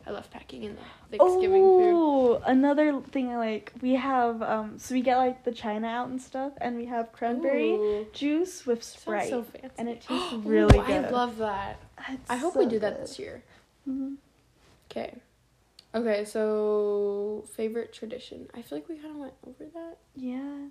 I 0.06 0.12
love 0.12 0.30
packing 0.30 0.64
in 0.64 0.76
the 1.10 1.18
Thanksgiving 1.18 1.64
food. 1.64 1.94
Oh, 1.96 2.42
another 2.46 3.00
thing 3.02 3.34
like. 3.36 3.72
We 3.82 3.94
have 3.96 4.42
um, 4.42 4.78
so 4.78 4.94
we 4.94 5.02
get 5.02 5.18
like 5.18 5.44
the 5.44 5.52
china 5.52 5.88
out 5.88 6.10
and 6.10 6.22
stuff, 6.22 6.54
and 6.62 6.76
we 6.76 6.86
have 6.86 7.12
cranberry 7.12 7.72
Ooh, 7.74 8.08
juice 8.14 8.66
with 8.66 8.84
sounds 8.84 9.02
Sprite, 9.02 9.30
so 9.30 9.44
fancy. 9.44 9.70
and 9.78 9.90
it 9.90 10.02
tastes 10.08 10.34
Ooh, 10.34 10.44
really 10.46 10.80
I 10.80 11.10
love 11.10 11.38
that. 11.38 11.80
It's 12.10 12.30
I 12.30 12.38
hope 12.38 12.54
so 12.54 12.60
we 12.60 12.66
do 12.68 12.80
that 12.80 13.00
this 13.00 13.18
year. 13.20 13.44
Mhm. 13.90 14.18
Okay. 14.92 15.16
Okay, 15.96 16.26
so 16.26 17.46
favorite 17.56 17.94
tradition. 17.94 18.48
I 18.54 18.62
feel 18.64 18.80
like 18.80 18.90
we 18.90 18.96
kind 18.98 19.12
of 19.12 19.18
went 19.18 19.34
over 19.48 19.66
that. 19.74 19.98
Yeah, 20.16 20.68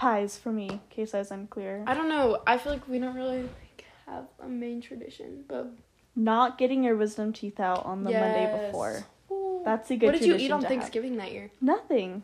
pies 0.00 0.38
for 0.38 0.50
me. 0.50 0.68
In 0.68 0.80
case 0.90 1.14
I 1.14 1.18
was 1.18 1.30
unclear. 1.30 1.84
I 1.86 1.94
don't 1.94 2.08
know. 2.08 2.42
I 2.46 2.56
feel 2.58 2.72
like 2.72 2.88
we 2.88 2.98
don't 2.98 3.14
really 3.14 3.42
like 3.42 3.84
have 4.06 4.24
a 4.42 4.48
main 4.48 4.80
tradition, 4.80 5.44
but 5.46 5.70
Not 6.16 6.58
getting 6.58 6.82
your 6.84 6.96
wisdom 6.96 7.32
teeth 7.32 7.60
out 7.60 7.84
on 7.84 8.04
the 8.04 8.10
Monday 8.12 8.66
before. 8.66 9.04
Ooh. 9.30 9.62
That's 9.64 9.90
a 9.90 9.96
good 9.96 10.06
tradition. 10.08 10.30
What 10.32 10.36
did 10.38 10.40
you 10.42 10.46
eat 10.46 10.52
on 10.52 10.60
to 10.60 10.66
have. 10.66 10.72
Thanksgiving 10.76 11.16
that 11.18 11.32
year? 11.32 11.50
Nothing. 11.60 12.22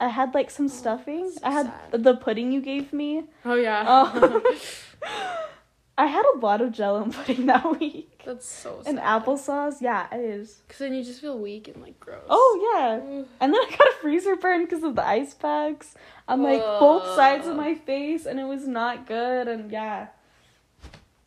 I 0.00 0.08
had 0.08 0.34
like 0.34 0.50
some 0.50 0.66
Oh, 0.66 0.68
stuffing. 0.68 1.30
so 1.30 1.40
I 1.42 1.50
had 1.52 1.66
sad. 1.90 2.02
the 2.04 2.14
pudding 2.16 2.52
you 2.52 2.60
gave 2.60 2.92
me. 2.92 3.24
Oh 3.44 3.54
yeah. 3.54 3.84
Oh. 3.88 4.42
I 5.98 6.06
had 6.06 6.24
a 6.34 6.38
lot 6.38 6.60
of 6.60 6.72
jello 6.72 7.02
and 7.02 7.12
pudding 7.14 7.46
that 7.46 7.64
week. 7.80 8.13
That's 8.24 8.46
so 8.46 8.80
sad. 8.82 8.90
And 8.90 8.98
applesauce. 8.98 9.80
Yeah, 9.80 10.06
it 10.12 10.20
is. 10.20 10.62
Cause 10.68 10.78
then 10.78 10.94
you 10.94 11.04
just 11.04 11.20
feel 11.20 11.38
weak 11.38 11.68
and 11.68 11.82
like 11.82 11.98
gross. 12.00 12.22
Oh 12.28 12.74
yeah. 12.74 12.96
Ooh. 12.96 13.26
And 13.40 13.52
then 13.52 13.60
I 13.60 13.70
got 13.70 13.88
a 13.88 13.94
freezer 14.00 14.36
burn 14.36 14.64
because 14.64 14.82
of 14.82 14.96
the 14.96 15.06
ice 15.06 15.34
packs 15.34 15.94
on 16.28 16.42
like 16.42 16.60
both 16.60 17.14
sides 17.14 17.46
of 17.46 17.56
my 17.56 17.74
face, 17.74 18.26
and 18.26 18.40
it 18.40 18.44
was 18.44 18.66
not 18.66 19.06
good. 19.06 19.48
And 19.48 19.70
yeah, 19.70 20.08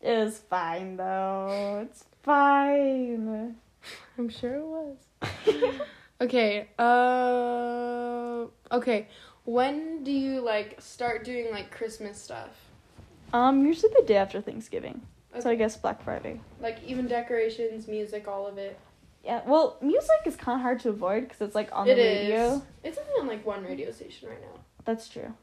it 0.02 0.18
was 0.18 0.40
fine 0.40 0.98
though. 0.98 1.86
It's 1.88 2.06
fine. 2.24 3.56
I'm 4.18 4.30
sure 4.30 4.56
it 4.56 4.66
was. 4.66 4.98
okay. 6.22 6.70
Uh. 6.78 8.46
Okay. 8.76 9.08
When 9.46 10.04
do 10.04 10.12
you 10.12 10.42
like 10.42 10.82
start 10.82 11.24
doing 11.24 11.52
like 11.52 11.72
Christmas 11.72 12.22
stuff? 12.22 12.50
Um, 13.34 13.66
usually 13.66 13.94
the 13.96 14.06
day 14.06 14.18
after 14.18 14.42
Thanksgiving. 14.42 15.02
So 15.42 15.50
I 15.50 15.56
guess 15.56 15.78
Black 15.78 16.04
Friday. 16.04 16.40
Like 16.60 16.78
even 16.86 17.08
decorations, 17.08 17.88
music, 17.88 18.28
all 18.28 18.48
of 18.48 18.58
it. 18.58 18.78
Yeah. 19.24 19.42
Well, 19.46 19.78
music 19.82 20.22
is 20.26 20.36
kind 20.36 20.56
of 20.58 20.62
hard 20.62 20.80
to 20.82 20.90
avoid 20.90 21.24
because 21.24 21.42
it's 21.42 21.56
like 21.56 21.70
on 21.74 21.88
It 21.90 21.96
the 21.96 22.02
is. 22.02 22.22
radio. 22.22 22.62
It's 22.84 22.98
only 22.98 23.12
on 23.22 23.28
like 23.28 23.46
one 23.46 23.64
radio 23.64 23.92
station 23.92 24.30
right 24.30 24.42
now, 24.42 24.60
That's 24.86 25.08
true. 25.10 25.34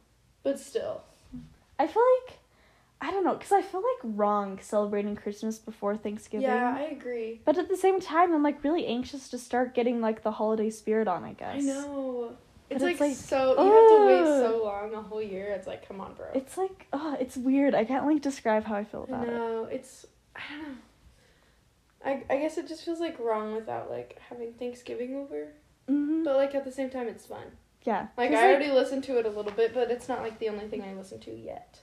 but 0.43 0.59
still. 0.59 1.03
I 1.79 1.87
feel 1.87 2.03
like 2.27 2.39
I 3.01 3.11
don't 3.11 3.25
know 3.25 3.35
because 3.35 3.53
I 3.53 3.61
feel 3.61 3.81
like 3.83 4.15
wrong 4.17 4.59
celebrating 4.63 5.17
Christmas 5.17 5.59
before 5.59 5.97
Thanksgiving. 5.97 6.47
Yeah, 6.49 6.75
I 6.79 6.85
agree. 6.85 7.41
But 7.45 7.59
at 7.59 7.69
the 7.69 7.77
same 7.77 8.01
time, 8.01 8.33
I'm 8.33 8.43
like 8.43 8.63
really 8.65 8.87
anxious 8.87 9.29
to 9.31 9.39
start 9.39 9.75
getting 9.75 10.01
like 10.01 10.23
the 10.23 10.31
holiday 10.31 10.71
spirit 10.71 11.07
on. 11.09 11.25
I 11.25 11.33
guess. 11.35 11.57
I 11.57 11.61
know. 11.61 12.37
It's, 12.71 12.83
it's 12.83 13.01
like, 13.01 13.01
like, 13.01 13.17
so 13.17 13.51
you 13.63 13.73
have 13.73 13.89
to 13.89 14.07
wait 14.07 14.41
so 14.41 14.65
long 14.65 14.95
a 14.95 15.03
whole 15.03 15.23
year. 15.23 15.49
It's 15.49 15.67
like, 15.67 15.87
come 15.87 16.01
on, 16.01 16.15
bro. 16.15 16.27
It's 16.35 16.57
like, 16.57 16.87
oh, 16.93 17.17
it's 17.21 17.37
weird. 17.37 17.75
I 17.75 17.85
can't 17.85 18.07
like 18.07 18.23
describe 18.23 18.65
how 18.65 18.75
I 18.75 18.85
feel 18.85 19.05
about 19.05 19.29
it. 19.29 19.31
know. 19.33 19.65
It's 19.71 20.07
I 20.35 20.41
don't 20.51 20.63
know. 20.63 20.75
I 22.05 22.23
I 22.31 22.39
guess 22.39 22.57
it 22.57 22.67
just 22.67 22.85
feels 22.85 23.01
like 23.01 23.19
wrong 23.19 23.55
without 23.55 23.91
like 23.91 24.19
having 24.31 24.55
Thanksgiving 24.55 25.15
over. 25.15 25.53
Mm-hmm. 25.91 26.25
But 26.25 26.37
like 26.37 26.55
at 26.55 26.65
the 26.65 26.73
same 26.73 26.89
time, 26.89 27.07
it's 27.07 27.27
fun. 27.27 27.45
Yeah. 27.83 28.09
Like 28.17 28.31
I 28.31 28.51
already 28.51 28.71
listened 28.71 29.05
to 29.05 29.19
it 29.19 29.27
a 29.27 29.31
little 29.31 29.53
bit, 29.53 29.75
but 29.75 29.91
it's 29.91 30.09
not 30.09 30.23
like 30.23 30.39
the 30.39 30.49
only 30.49 30.67
thing 30.67 30.83
I 30.83 30.95
listen 30.95 31.21
to 31.21 31.31
yet. 31.31 31.81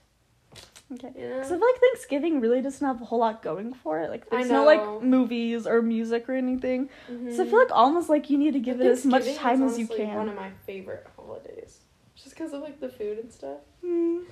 Okay. 0.93 1.12
You 1.15 1.30
know? 1.30 1.36
Because 1.36 1.51
I 1.51 1.58
feel 1.58 1.67
like 1.67 1.80
Thanksgiving 1.80 2.41
really 2.41 2.62
doesn't 2.62 2.86
have 2.86 3.01
a 3.01 3.06
whole 3.06 3.19
lot 3.19 3.41
going 3.41 3.73
for 3.73 3.99
it. 3.99 4.10
Like 4.10 4.30
there's 4.30 4.49
no 4.49 4.65
like 4.65 5.01
movies 5.01 5.65
or 5.65 5.82
music 5.82 6.27
or 6.27 6.34
anything. 6.34 6.89
So 7.08 7.43
I 7.43 7.45
feel 7.47 7.60
like 7.60 7.71
almost 7.71 8.10
like 8.10 8.30
you 8.30 8.38
need 8.38 8.54
to 8.54 8.60
give 8.60 8.82
it 8.82 8.88
as 8.88 9.06
much 9.06 9.36
time 9.36 9.63
as 9.63 9.80
you 9.80 9.88
can. 9.88 10.15
One 10.15 10.30
of 10.30 10.36
my 10.36 10.51
favorite 10.65 11.08
holidays, 11.15 11.80
just 12.15 12.32
because 12.32 12.54
of 12.54 12.62
like 12.62 12.80
the 12.80 12.89
food 12.89 13.19
and 13.19 13.32
stuff. 13.32 13.60
Mm. 13.86 14.23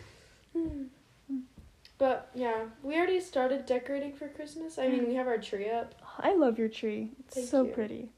But 1.97 2.29
yeah, 2.33 2.65
we 2.81 2.95
already 2.95 3.19
started 3.19 3.65
decorating 3.65 4.13
for 4.13 4.29
Christmas. 4.29 4.79
I 4.79 4.87
mean, 4.87 5.05
we 5.07 5.15
have 5.15 5.27
our 5.27 5.37
tree 5.37 5.69
up. 5.69 5.95
I 6.17 6.33
love 6.33 6.57
your 6.57 6.69
tree. 6.69 7.11
It's 7.19 7.35
Thank 7.35 7.47
so 7.47 7.65
you. 7.65 7.71
pretty. 7.71 8.09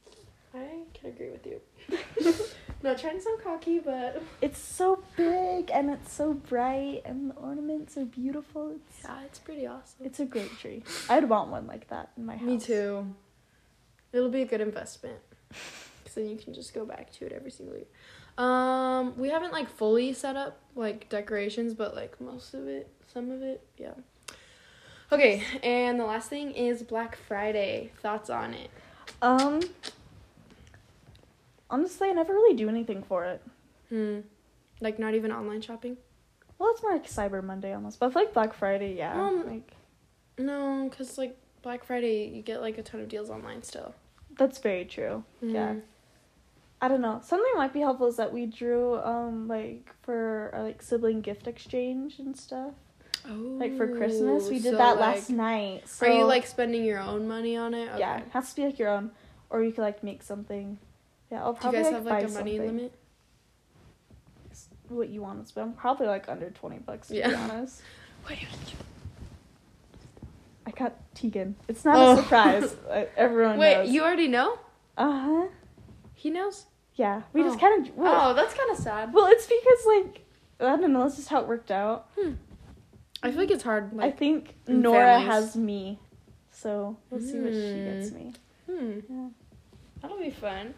I 0.54 0.82
can 0.94 1.10
agree 1.10 1.30
with 1.30 1.46
you. 1.46 1.60
Not 2.82 2.98
trying 2.98 3.16
to 3.16 3.22
sound 3.22 3.42
cocky, 3.42 3.78
but 3.78 4.22
It's 4.40 4.58
so 4.58 5.02
big 5.16 5.70
and 5.72 5.90
it's 5.90 6.12
so 6.12 6.34
bright 6.34 7.02
and 7.04 7.30
the 7.30 7.34
ornaments 7.34 7.96
are 7.96 8.04
beautiful. 8.04 8.70
It's 8.76 9.04
yeah, 9.04 9.22
it's 9.24 9.38
pretty 9.38 9.66
awesome. 9.66 10.04
it's 10.04 10.18
a 10.20 10.24
great 10.24 10.50
tree. 10.58 10.82
I'd 11.08 11.28
want 11.28 11.50
one 11.50 11.66
like 11.66 11.88
that 11.88 12.10
in 12.16 12.26
my 12.26 12.36
house. 12.36 12.46
Me 12.46 12.58
too. 12.58 13.06
It'll 14.12 14.28
be 14.30 14.42
a 14.42 14.46
good 14.46 14.60
investment. 14.60 15.18
Because 16.02 16.14
then 16.16 16.28
you 16.28 16.36
can 16.36 16.52
just 16.52 16.74
go 16.74 16.84
back 16.84 17.12
to 17.12 17.26
it 17.26 17.32
every 17.32 17.52
single 17.52 17.76
year. 17.76 17.86
Um, 18.36 19.16
we 19.16 19.28
haven't 19.28 19.52
like 19.52 19.68
fully 19.70 20.12
set 20.12 20.34
up 20.36 20.58
like 20.74 21.08
decorations, 21.08 21.74
but 21.74 21.94
like 21.94 22.20
most 22.20 22.54
of 22.54 22.66
it, 22.66 22.90
some 23.06 23.30
of 23.30 23.40
it, 23.42 23.64
yeah. 23.78 23.94
Okay, 25.12 25.44
and 25.62 26.00
the 26.00 26.04
last 26.04 26.28
thing 26.28 26.50
is 26.52 26.82
Black 26.82 27.16
Friday. 27.28 27.92
Thoughts 28.02 28.30
on 28.30 28.52
it? 28.54 28.70
Um 29.22 29.60
honestly 31.72 32.08
I 32.08 32.12
never 32.12 32.32
really 32.32 32.54
do 32.56 32.68
anything 32.68 33.02
for 33.02 33.24
it. 33.24 33.42
Hmm. 33.88 34.20
Like 34.80 34.98
not 35.00 35.14
even 35.14 35.32
online 35.32 35.60
shopping? 35.62 35.96
Well 36.58 36.70
it's 36.70 36.82
more 36.82 36.92
like 36.92 37.08
Cyber 37.08 37.42
Monday 37.42 37.72
almost. 37.74 37.98
But 37.98 38.14
like 38.14 38.32
Black 38.32 38.54
Friday, 38.54 38.94
yeah. 38.96 39.20
Um, 39.20 39.44
like 39.46 39.72
No, 40.38 40.86
because 40.88 41.18
like 41.18 41.36
Black 41.62 41.84
Friday, 41.84 42.28
you 42.28 42.42
get 42.42 42.60
like 42.60 42.78
a 42.78 42.82
ton 42.82 43.00
of 43.00 43.08
deals 43.08 43.30
online 43.30 43.62
still. 43.64 43.94
that's 44.38 44.58
very 44.58 44.84
true. 44.84 45.24
Yeah. 45.40 45.72
Mhm. 45.74 45.82
I 46.80 46.88
don't 46.88 47.00
know. 47.00 47.20
Something 47.22 47.46
that 47.52 47.58
might 47.58 47.72
be 47.72 47.80
helpful 47.80 48.08
is 48.08 48.16
that 48.16 48.32
we 48.32 48.46
drew 48.46 48.96
um 48.98 49.46
like 49.48 49.92
for 50.02 50.50
our, 50.54 50.62
like 50.64 50.82
sibling 50.82 51.20
gift 51.20 51.46
exchange 51.46 52.18
and 52.18 52.36
stuff. 52.36 52.74
Oh. 53.28 53.34
Like 53.34 53.76
for 53.76 53.86
Christmas, 53.96 54.48
we 54.48 54.58
did 54.58 54.72
so, 54.72 54.78
that 54.78 54.98
like, 54.98 55.14
last 55.16 55.30
night. 55.30 55.88
So 55.88 56.06
Are 56.06 56.12
you 56.12 56.24
like 56.24 56.44
spending 56.44 56.84
your 56.84 56.98
own 56.98 57.28
money 57.28 57.56
on 57.56 57.72
it? 57.72 57.88
yeah, 57.98 58.18
it 58.18 58.28
has 58.32 58.50
to 58.50 58.56
be 58.56 58.64
like 58.66 58.80
your 58.80 58.88
own, 58.88 59.12
or 59.48 59.62
you 59.62 59.70
could 59.70 59.82
like 59.82 60.02
make 60.02 60.22
something. 60.24 60.78
Yeah, 61.32 61.44
I'll 61.44 61.54
Do 61.54 61.66
you 61.68 61.72
guys 61.72 61.84
like, 61.86 61.94
have 61.94 62.04
like 62.04 62.24
a 62.24 62.28
money 62.28 62.56
something. 62.58 62.76
limit? 62.76 62.92
What 64.90 65.08
you 65.08 65.22
want 65.22 65.40
to 65.40 65.48
spend? 65.48 65.68
I'm 65.70 65.72
probably 65.72 66.06
like 66.06 66.28
under 66.28 66.50
twenty 66.50 66.76
bucks 66.78 67.08
to 67.08 67.14
be 67.14 67.20
Yeah. 67.20 67.48
honest. 67.50 67.80
What 68.26 68.40
you 68.40 68.46
I 70.66 70.70
got 70.70 70.94
Tegan. 71.14 71.56
It's 71.68 71.84
not 71.86 71.96
Oh. 71.96 72.12
a 72.12 72.16
surprise. 72.22 72.76
uh, 72.90 73.04
Everyone 73.16 73.58
Wait, 73.58 73.74
knows. 73.78 73.90
you 73.90 74.02
already 74.02 74.28
know? 74.28 74.58
Uh 74.96 75.10
huh. 75.20 75.46
He 76.14 76.28
knows? 76.30 76.66
Yeah, 76.94 77.22
we 77.32 77.42
just 77.42 77.56
Oh. 77.56 77.60
kind 77.60 77.88
of. 77.88 77.96
Well, 77.96 78.30
oh, 78.30 78.34
that's 78.34 78.52
kind 78.54 78.70
of 78.70 78.76
sad. 78.76 79.12
well, 79.14 79.26
it's 79.26 79.46
because 79.46 79.86
like 79.86 80.20
I 80.60 80.76
don't 80.76 80.92
know. 80.92 81.02
That's 81.04 81.16
just 81.16 81.28
how 81.30 81.40
it 81.40 81.48
worked 81.48 81.70
out. 81.70 82.08
I 83.22 83.30
feel 83.30 83.40
like 83.40 83.50
it's 83.50 83.64
hard. 83.64 83.98
I 83.98 84.10
think 84.10 84.54
Nora 84.68 84.98
families. 85.18 85.28
has 85.28 85.56
me, 85.56 85.98
so 86.50 86.98
we'll 87.08 87.20
see 87.20 87.38
what 87.40 87.54
she 87.54 87.72
Hmm. 87.72 87.84
gets 87.86 88.10
me. 88.12 88.32
hmm, 88.66 88.98
Yeah. 89.08 89.28
that'll 90.02 90.18
be 90.18 90.30
fun. 90.30 90.74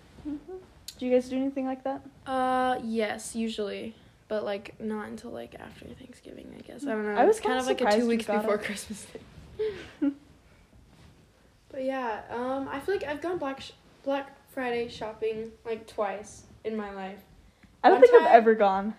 Do 0.99 1.07
you 1.07 1.13
guys 1.13 1.29
do 1.29 1.37
anything 1.37 1.67
like 1.67 1.83
that? 1.85 2.03
Uh, 2.27 2.79
yes, 2.85 3.35
usually, 3.35 3.95
but 4.29 4.45
like 4.45 4.79
not 4.81 5.09
until 5.09 5.31
like 5.31 5.55
after 5.59 5.87
Thanksgiving. 5.87 6.55
I 6.57 6.63
guess 6.63 6.85
I 6.85 6.91
don't 6.91 7.05
know. 7.05 7.21
I 7.21 7.25
was 7.25 7.41
kind 7.41 7.55
kinda 7.65 7.65
like 7.65 7.81
a 7.95 7.99
two 8.01 8.07
weeks 8.07 8.27
before 8.27 8.55
it. 8.57 8.63
Christmas. 8.63 9.05
Thing. 9.05 9.23
but 11.71 11.85
yeah, 11.85 12.23
um, 12.31 12.69
I 12.71 12.79
feel 12.81 12.95
like 12.95 13.05
I've 13.05 13.21
gone 13.21 13.39
Black 13.39 13.61
sh- 13.61 13.73
Black 14.05 14.31
Friday 14.51 14.89
shopping 14.89 15.51
like 15.65 15.87
twice 15.87 16.45
in 16.65 16.77
my 16.77 16.93
life. 16.93 17.19
I 17.83 17.89
don't 17.89 17.99
One 18.01 18.03
think 18.09 18.19
time- 18.19 18.29
I've 18.29 18.35
ever 18.35 18.55
gone. 18.55 18.95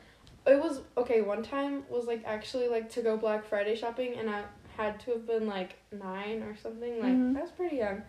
It 0.45 0.61
was 0.61 0.81
okay. 0.97 1.21
One 1.21 1.41
time 1.43 1.83
was 1.89 2.05
like 2.05 2.21
actually 2.25 2.67
like 2.67 2.89
to 2.91 3.01
go 3.01 3.17
Black 3.17 3.45
Friday 3.47 3.75
shopping, 3.75 4.15
and 4.15 4.29
I 4.29 4.43
had 4.77 4.99
to 5.01 5.11
have 5.11 5.25
been 5.25 5.47
like 5.47 5.77
nine 5.91 6.43
or 6.43 6.55
something. 6.57 6.99
Like 6.99 7.13
Mhm. 7.13 7.37
I 7.37 7.41
was 7.41 7.51
pretty 7.51 7.77
young, 7.77 8.03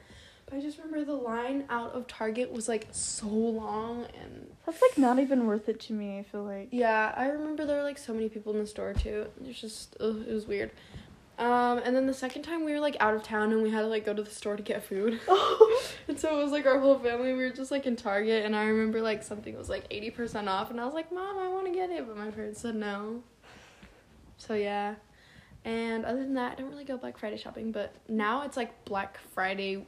but 0.47 0.57
I 0.57 0.61
just 0.61 0.79
remember 0.79 1.05
the 1.05 1.17
line 1.17 1.65
out 1.69 1.93
of 1.93 2.07
Target 2.07 2.53
was 2.53 2.69
like 2.69 2.87
so 2.93 3.27
long, 3.27 4.07
and 4.23 4.47
That's 4.65 4.81
like 4.81 4.97
not 4.97 5.19
even 5.19 5.47
worth 5.47 5.69
it 5.69 5.81
to 5.81 5.93
me. 5.93 6.19
I 6.19 6.23
feel 6.23 6.45
like. 6.45 6.69
yeah, 6.71 7.13
I 7.17 7.27
remember 7.27 7.67
there 7.67 7.77
were 7.79 7.83
like 7.83 7.99
so 7.99 8.13
many 8.13 8.29
people 8.29 8.53
in 8.53 8.59
the 8.59 8.67
store 8.67 8.95
too. 8.95 9.27
It 9.41 9.47
was 9.47 9.61
just 9.61 9.97
ugh, 10.01 10.25
it 10.29 10.33
was 10.33 10.47
weird. 10.47 10.71
Um, 11.39 11.83
and 11.85 11.95
then 11.95 12.07
the 12.07 12.15
second 12.15 12.43
time 12.45 12.65
we 12.65 12.73
were 12.73 12.81
like 12.81 12.97
out 12.99 13.15
of 13.15 13.23
town 13.23 13.53
and 13.53 13.63
we 13.63 13.71
had 13.71 13.83
to 13.83 13.89
like 13.89 14.07
go 14.07 14.15
to 14.15 14.23
the 14.23 14.31
store 14.31 14.57
to 14.57 14.63
get 14.63 14.83
food. 14.83 15.21
and 16.09 16.19
so 16.19 16.39
it 16.39 16.43
was 16.43 16.51
like 16.53 16.65
our 16.65 16.79
whole 16.79 16.99
family. 16.99 17.33
We 17.35 17.43
were 17.43 17.51
just 17.51 17.71
like 17.71 17.85
in 17.85 17.97
Target, 17.97 18.45
and 18.45 18.55
I 18.57 18.65
remember 18.67 19.03
like 19.03 19.23
something 19.23 19.57
was 19.57 19.69
like 19.69 19.85
eighty 19.91 20.11
percent 20.11 20.49
off, 20.49 20.71
and 20.71 20.81
I 20.81 20.85
was 20.85 20.95
like, 20.95 21.13
"Mom, 21.13 21.39
I 21.39 21.49
want 21.49 21.67
to 21.67 21.73
get 21.73 21.91
it," 21.91 22.07
but 22.07 22.17
my 22.17 22.31
parents 22.31 22.61
said 22.61 22.75
no. 22.75 23.23
So 24.39 24.55
yeah, 24.55 24.95
and 25.65 26.05
other 26.05 26.21
than 26.21 26.35
that, 26.35 26.53
I 26.53 26.55
don't 26.55 26.71
really 26.71 26.85
go 26.85 26.97
Black 26.97 27.19
Friday 27.19 27.37
shopping. 27.37 27.73
But 27.73 27.93
now 28.09 28.43
it's 28.43 28.57
like 28.57 28.85
Black 28.85 29.19
Friday 29.35 29.85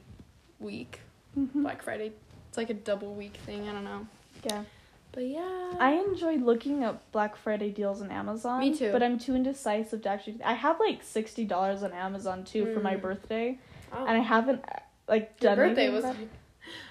week. 0.59 0.99
Mhm. 1.37 1.63
Black 1.63 1.81
Friday, 1.81 2.11
it's 2.49 2.57
like 2.57 2.69
a 2.69 2.73
double 2.73 3.13
week 3.13 3.33
thing. 3.45 3.67
I 3.69 3.71
don't 3.73 3.83
know, 3.83 4.07
Yeah. 4.43 4.63
but 5.11 5.25
yeah. 5.27 5.73
I 5.79 5.91
enjoy 6.07 6.35
looking 6.37 6.83
up 6.83 7.09
Black 7.11 7.35
Friday 7.35 7.69
deals 7.71 8.01
on 8.01 8.11
Amazon. 8.11 8.59
Me 8.59 8.75
too. 8.75 8.91
But 8.91 9.03
I'm 9.03 9.17
too 9.19 9.35
indecisive 9.35 10.01
to 10.03 10.09
actually. 10.09 10.41
I 10.43 10.53
have 10.53 10.79
like 10.79 11.03
sixty 11.03 11.45
dollars 11.45 11.83
on 11.83 11.93
Amazon 11.93 12.43
too 12.43 12.73
for 12.73 12.79
my 12.79 12.95
Mm. 12.95 13.01
birthday, 13.01 13.59
Oh. 13.93 14.05
and 14.05 14.17
I 14.17 14.21
haven't 14.21 14.63
like 15.07 15.39
done. 15.39 15.57
Your 15.57 15.67
birthday 15.67 15.89
was. 15.89 16.03
bad? 16.03 16.15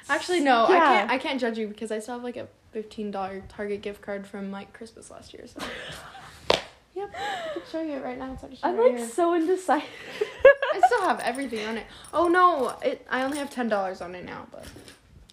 Actually, 0.09 0.41
no. 0.41 0.65
I 0.65 0.73
Yeah. 0.73 0.79
can't. 0.99 1.11
I 1.11 1.19
can't 1.19 1.41
judge 1.41 1.59
you 1.59 1.69
because 1.69 1.93
I 1.93 1.99
still 1.99 2.15
have 2.15 2.25
like 2.25 2.37
a 2.37 2.49
fifteen 2.73 3.11
dollar 3.11 3.43
Target 3.49 3.83
gift 3.83 4.03
card 4.03 4.27
from 4.27 4.51
like 4.51 4.73
Christmas 4.73 5.11
last 5.11 5.33
year. 5.35 5.47
So. 5.47 5.61
yep. 6.99 7.15
I 7.15 7.53
can 7.55 7.63
show 7.71 7.81
you 7.83 7.93
it 7.93 8.05
right 8.05 8.19
now. 8.19 8.33
It's 8.33 8.45
actually 8.45 8.59
I'm 8.63 8.77
right 8.77 8.91
like 8.91 8.99
here. 8.99 9.09
so 9.09 9.35
indecisive. 9.35 9.89
I 10.75 10.81
still 10.87 11.03
have 11.03 11.21
everything 11.21 11.67
on 11.67 11.79
it. 11.79 11.87
Oh 12.13 12.29
no! 12.29 12.77
It. 12.83 13.07
I 13.11 13.23
only 13.23 13.39
have 13.39 13.51
ten 13.51 13.69
dollars 13.69 14.01
on 14.01 14.15
it 14.15 14.25
now, 14.25 14.47
but 14.51 14.67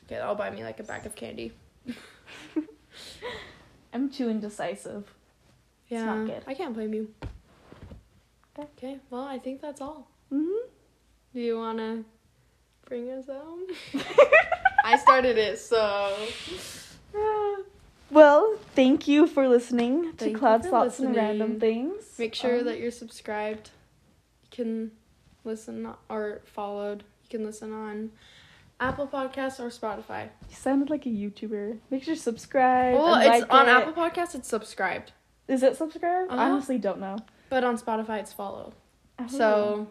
okay, 0.05 0.15
that'll 0.15 0.35
buy 0.35 0.49
me 0.49 0.63
like 0.63 0.79
a 0.79 0.83
bag 0.83 1.05
of 1.05 1.15
candy. 1.15 1.51
I'm 3.93 4.09
too 4.09 4.29
indecisive. 4.29 5.13
Yeah. 5.89 6.05
not 6.05 6.25
good. 6.27 6.43
I 6.47 6.53
can't 6.53 6.73
blame 6.73 6.93
you. 6.93 7.13
Okay. 8.57 8.67
Okay. 8.77 8.97
Well, 9.09 9.23
I 9.23 9.37
think 9.39 9.61
that's 9.61 9.81
all. 9.81 10.07
Mm-hmm. 10.31 10.67
Do 11.33 11.39
you 11.39 11.57
wanna 11.57 12.03
bring 12.87 13.09
us 13.09 13.25
home? 13.25 13.63
I 14.85 14.97
started 14.97 15.37
it, 15.37 15.59
so. 15.59 16.15
Well, 18.11 18.57
thank 18.75 19.07
you 19.07 19.27
for 19.27 19.47
listening 19.47 20.11
to 20.11 20.17
Thank 20.17 20.31
you 20.33 20.37
Cloud 20.37 20.63
Slots 20.63 20.99
and 20.99 21.15
Random. 21.15 21.59
Things. 21.59 22.03
Make 22.17 22.35
sure 22.35 22.59
Um, 22.59 22.65
that 22.65 22.79
you're 22.79 22.91
subscribed. 22.91 23.71
You 24.43 24.49
can 24.51 24.91
listen 25.43 25.87
or 26.09 26.41
followed. 26.45 27.03
You 27.23 27.29
can 27.39 27.45
listen 27.45 27.73
on 27.73 28.11
Apple 28.79 29.07
Podcasts 29.07 29.59
or 29.59 29.69
Spotify. 29.69 30.29
you 30.49 30.55
sounded 30.55 30.89
like 30.89 31.05
a 31.05 31.09
YouTuber. 31.09 31.79
Make 31.89 32.03
sure 32.03 32.15
to 32.15 32.21
subscribe. 32.21 32.93
Well, 32.95 33.15
and 33.15 33.23
it's 33.33 33.41
like 33.41 33.53
on 33.53 33.67
it. 33.67 33.71
Apple 33.71 33.93
Podcasts. 33.93 34.35
It's 34.35 34.47
subscribed, 34.47 35.11
Is 35.47 35.63
it 35.63 35.75
subscribe? 35.75 36.27
I 36.29 36.33
Uh-huh. 36.33 36.43
honestly 36.53 36.77
don't 36.77 36.99
know. 36.99 37.17
but 37.49 37.63
on 37.63 37.77
Spotify 37.77 38.19
it's 38.19 38.33
follow. 38.33 38.73
Oh, 39.17 39.27
So, 39.27 39.87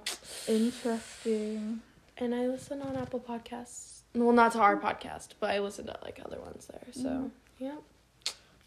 interesting. 0.49 1.81
and 2.19 2.35
I 2.35 2.47
listen 2.47 2.83
on 2.83 2.97
Apple 2.97 3.21
Podcasts. 3.21 4.01
Well, 4.15 4.33
not 4.33 4.53
to 4.53 4.59
our 4.61 4.77
podcast, 4.77 5.31
but 5.41 5.51
I 5.51 5.59
listen 5.61 5.87
to 5.87 5.97
like 6.03 6.21
other 6.25 6.41
ones 6.41 6.67
there. 6.67 6.93
So, 6.93 7.09
Mhm. 7.09 7.31
yeah. 7.59 7.77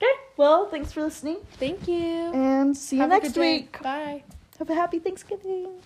Okay. 0.02 0.12
Well, 0.38 0.68
thanks 0.70 0.92
for 0.92 1.02
listening, 1.02 1.38
Thank 1.54 1.88
you. 1.88 2.32
and 2.34 2.78
see 2.78 2.98
you 2.98 3.02
Have 3.02 3.10
next 3.10 3.36
week. 3.38 3.82
Bye. 3.82 4.24
Have 4.60 4.70
a 4.70 4.76
happy 4.76 5.00
Thanksgiving. 5.00 5.82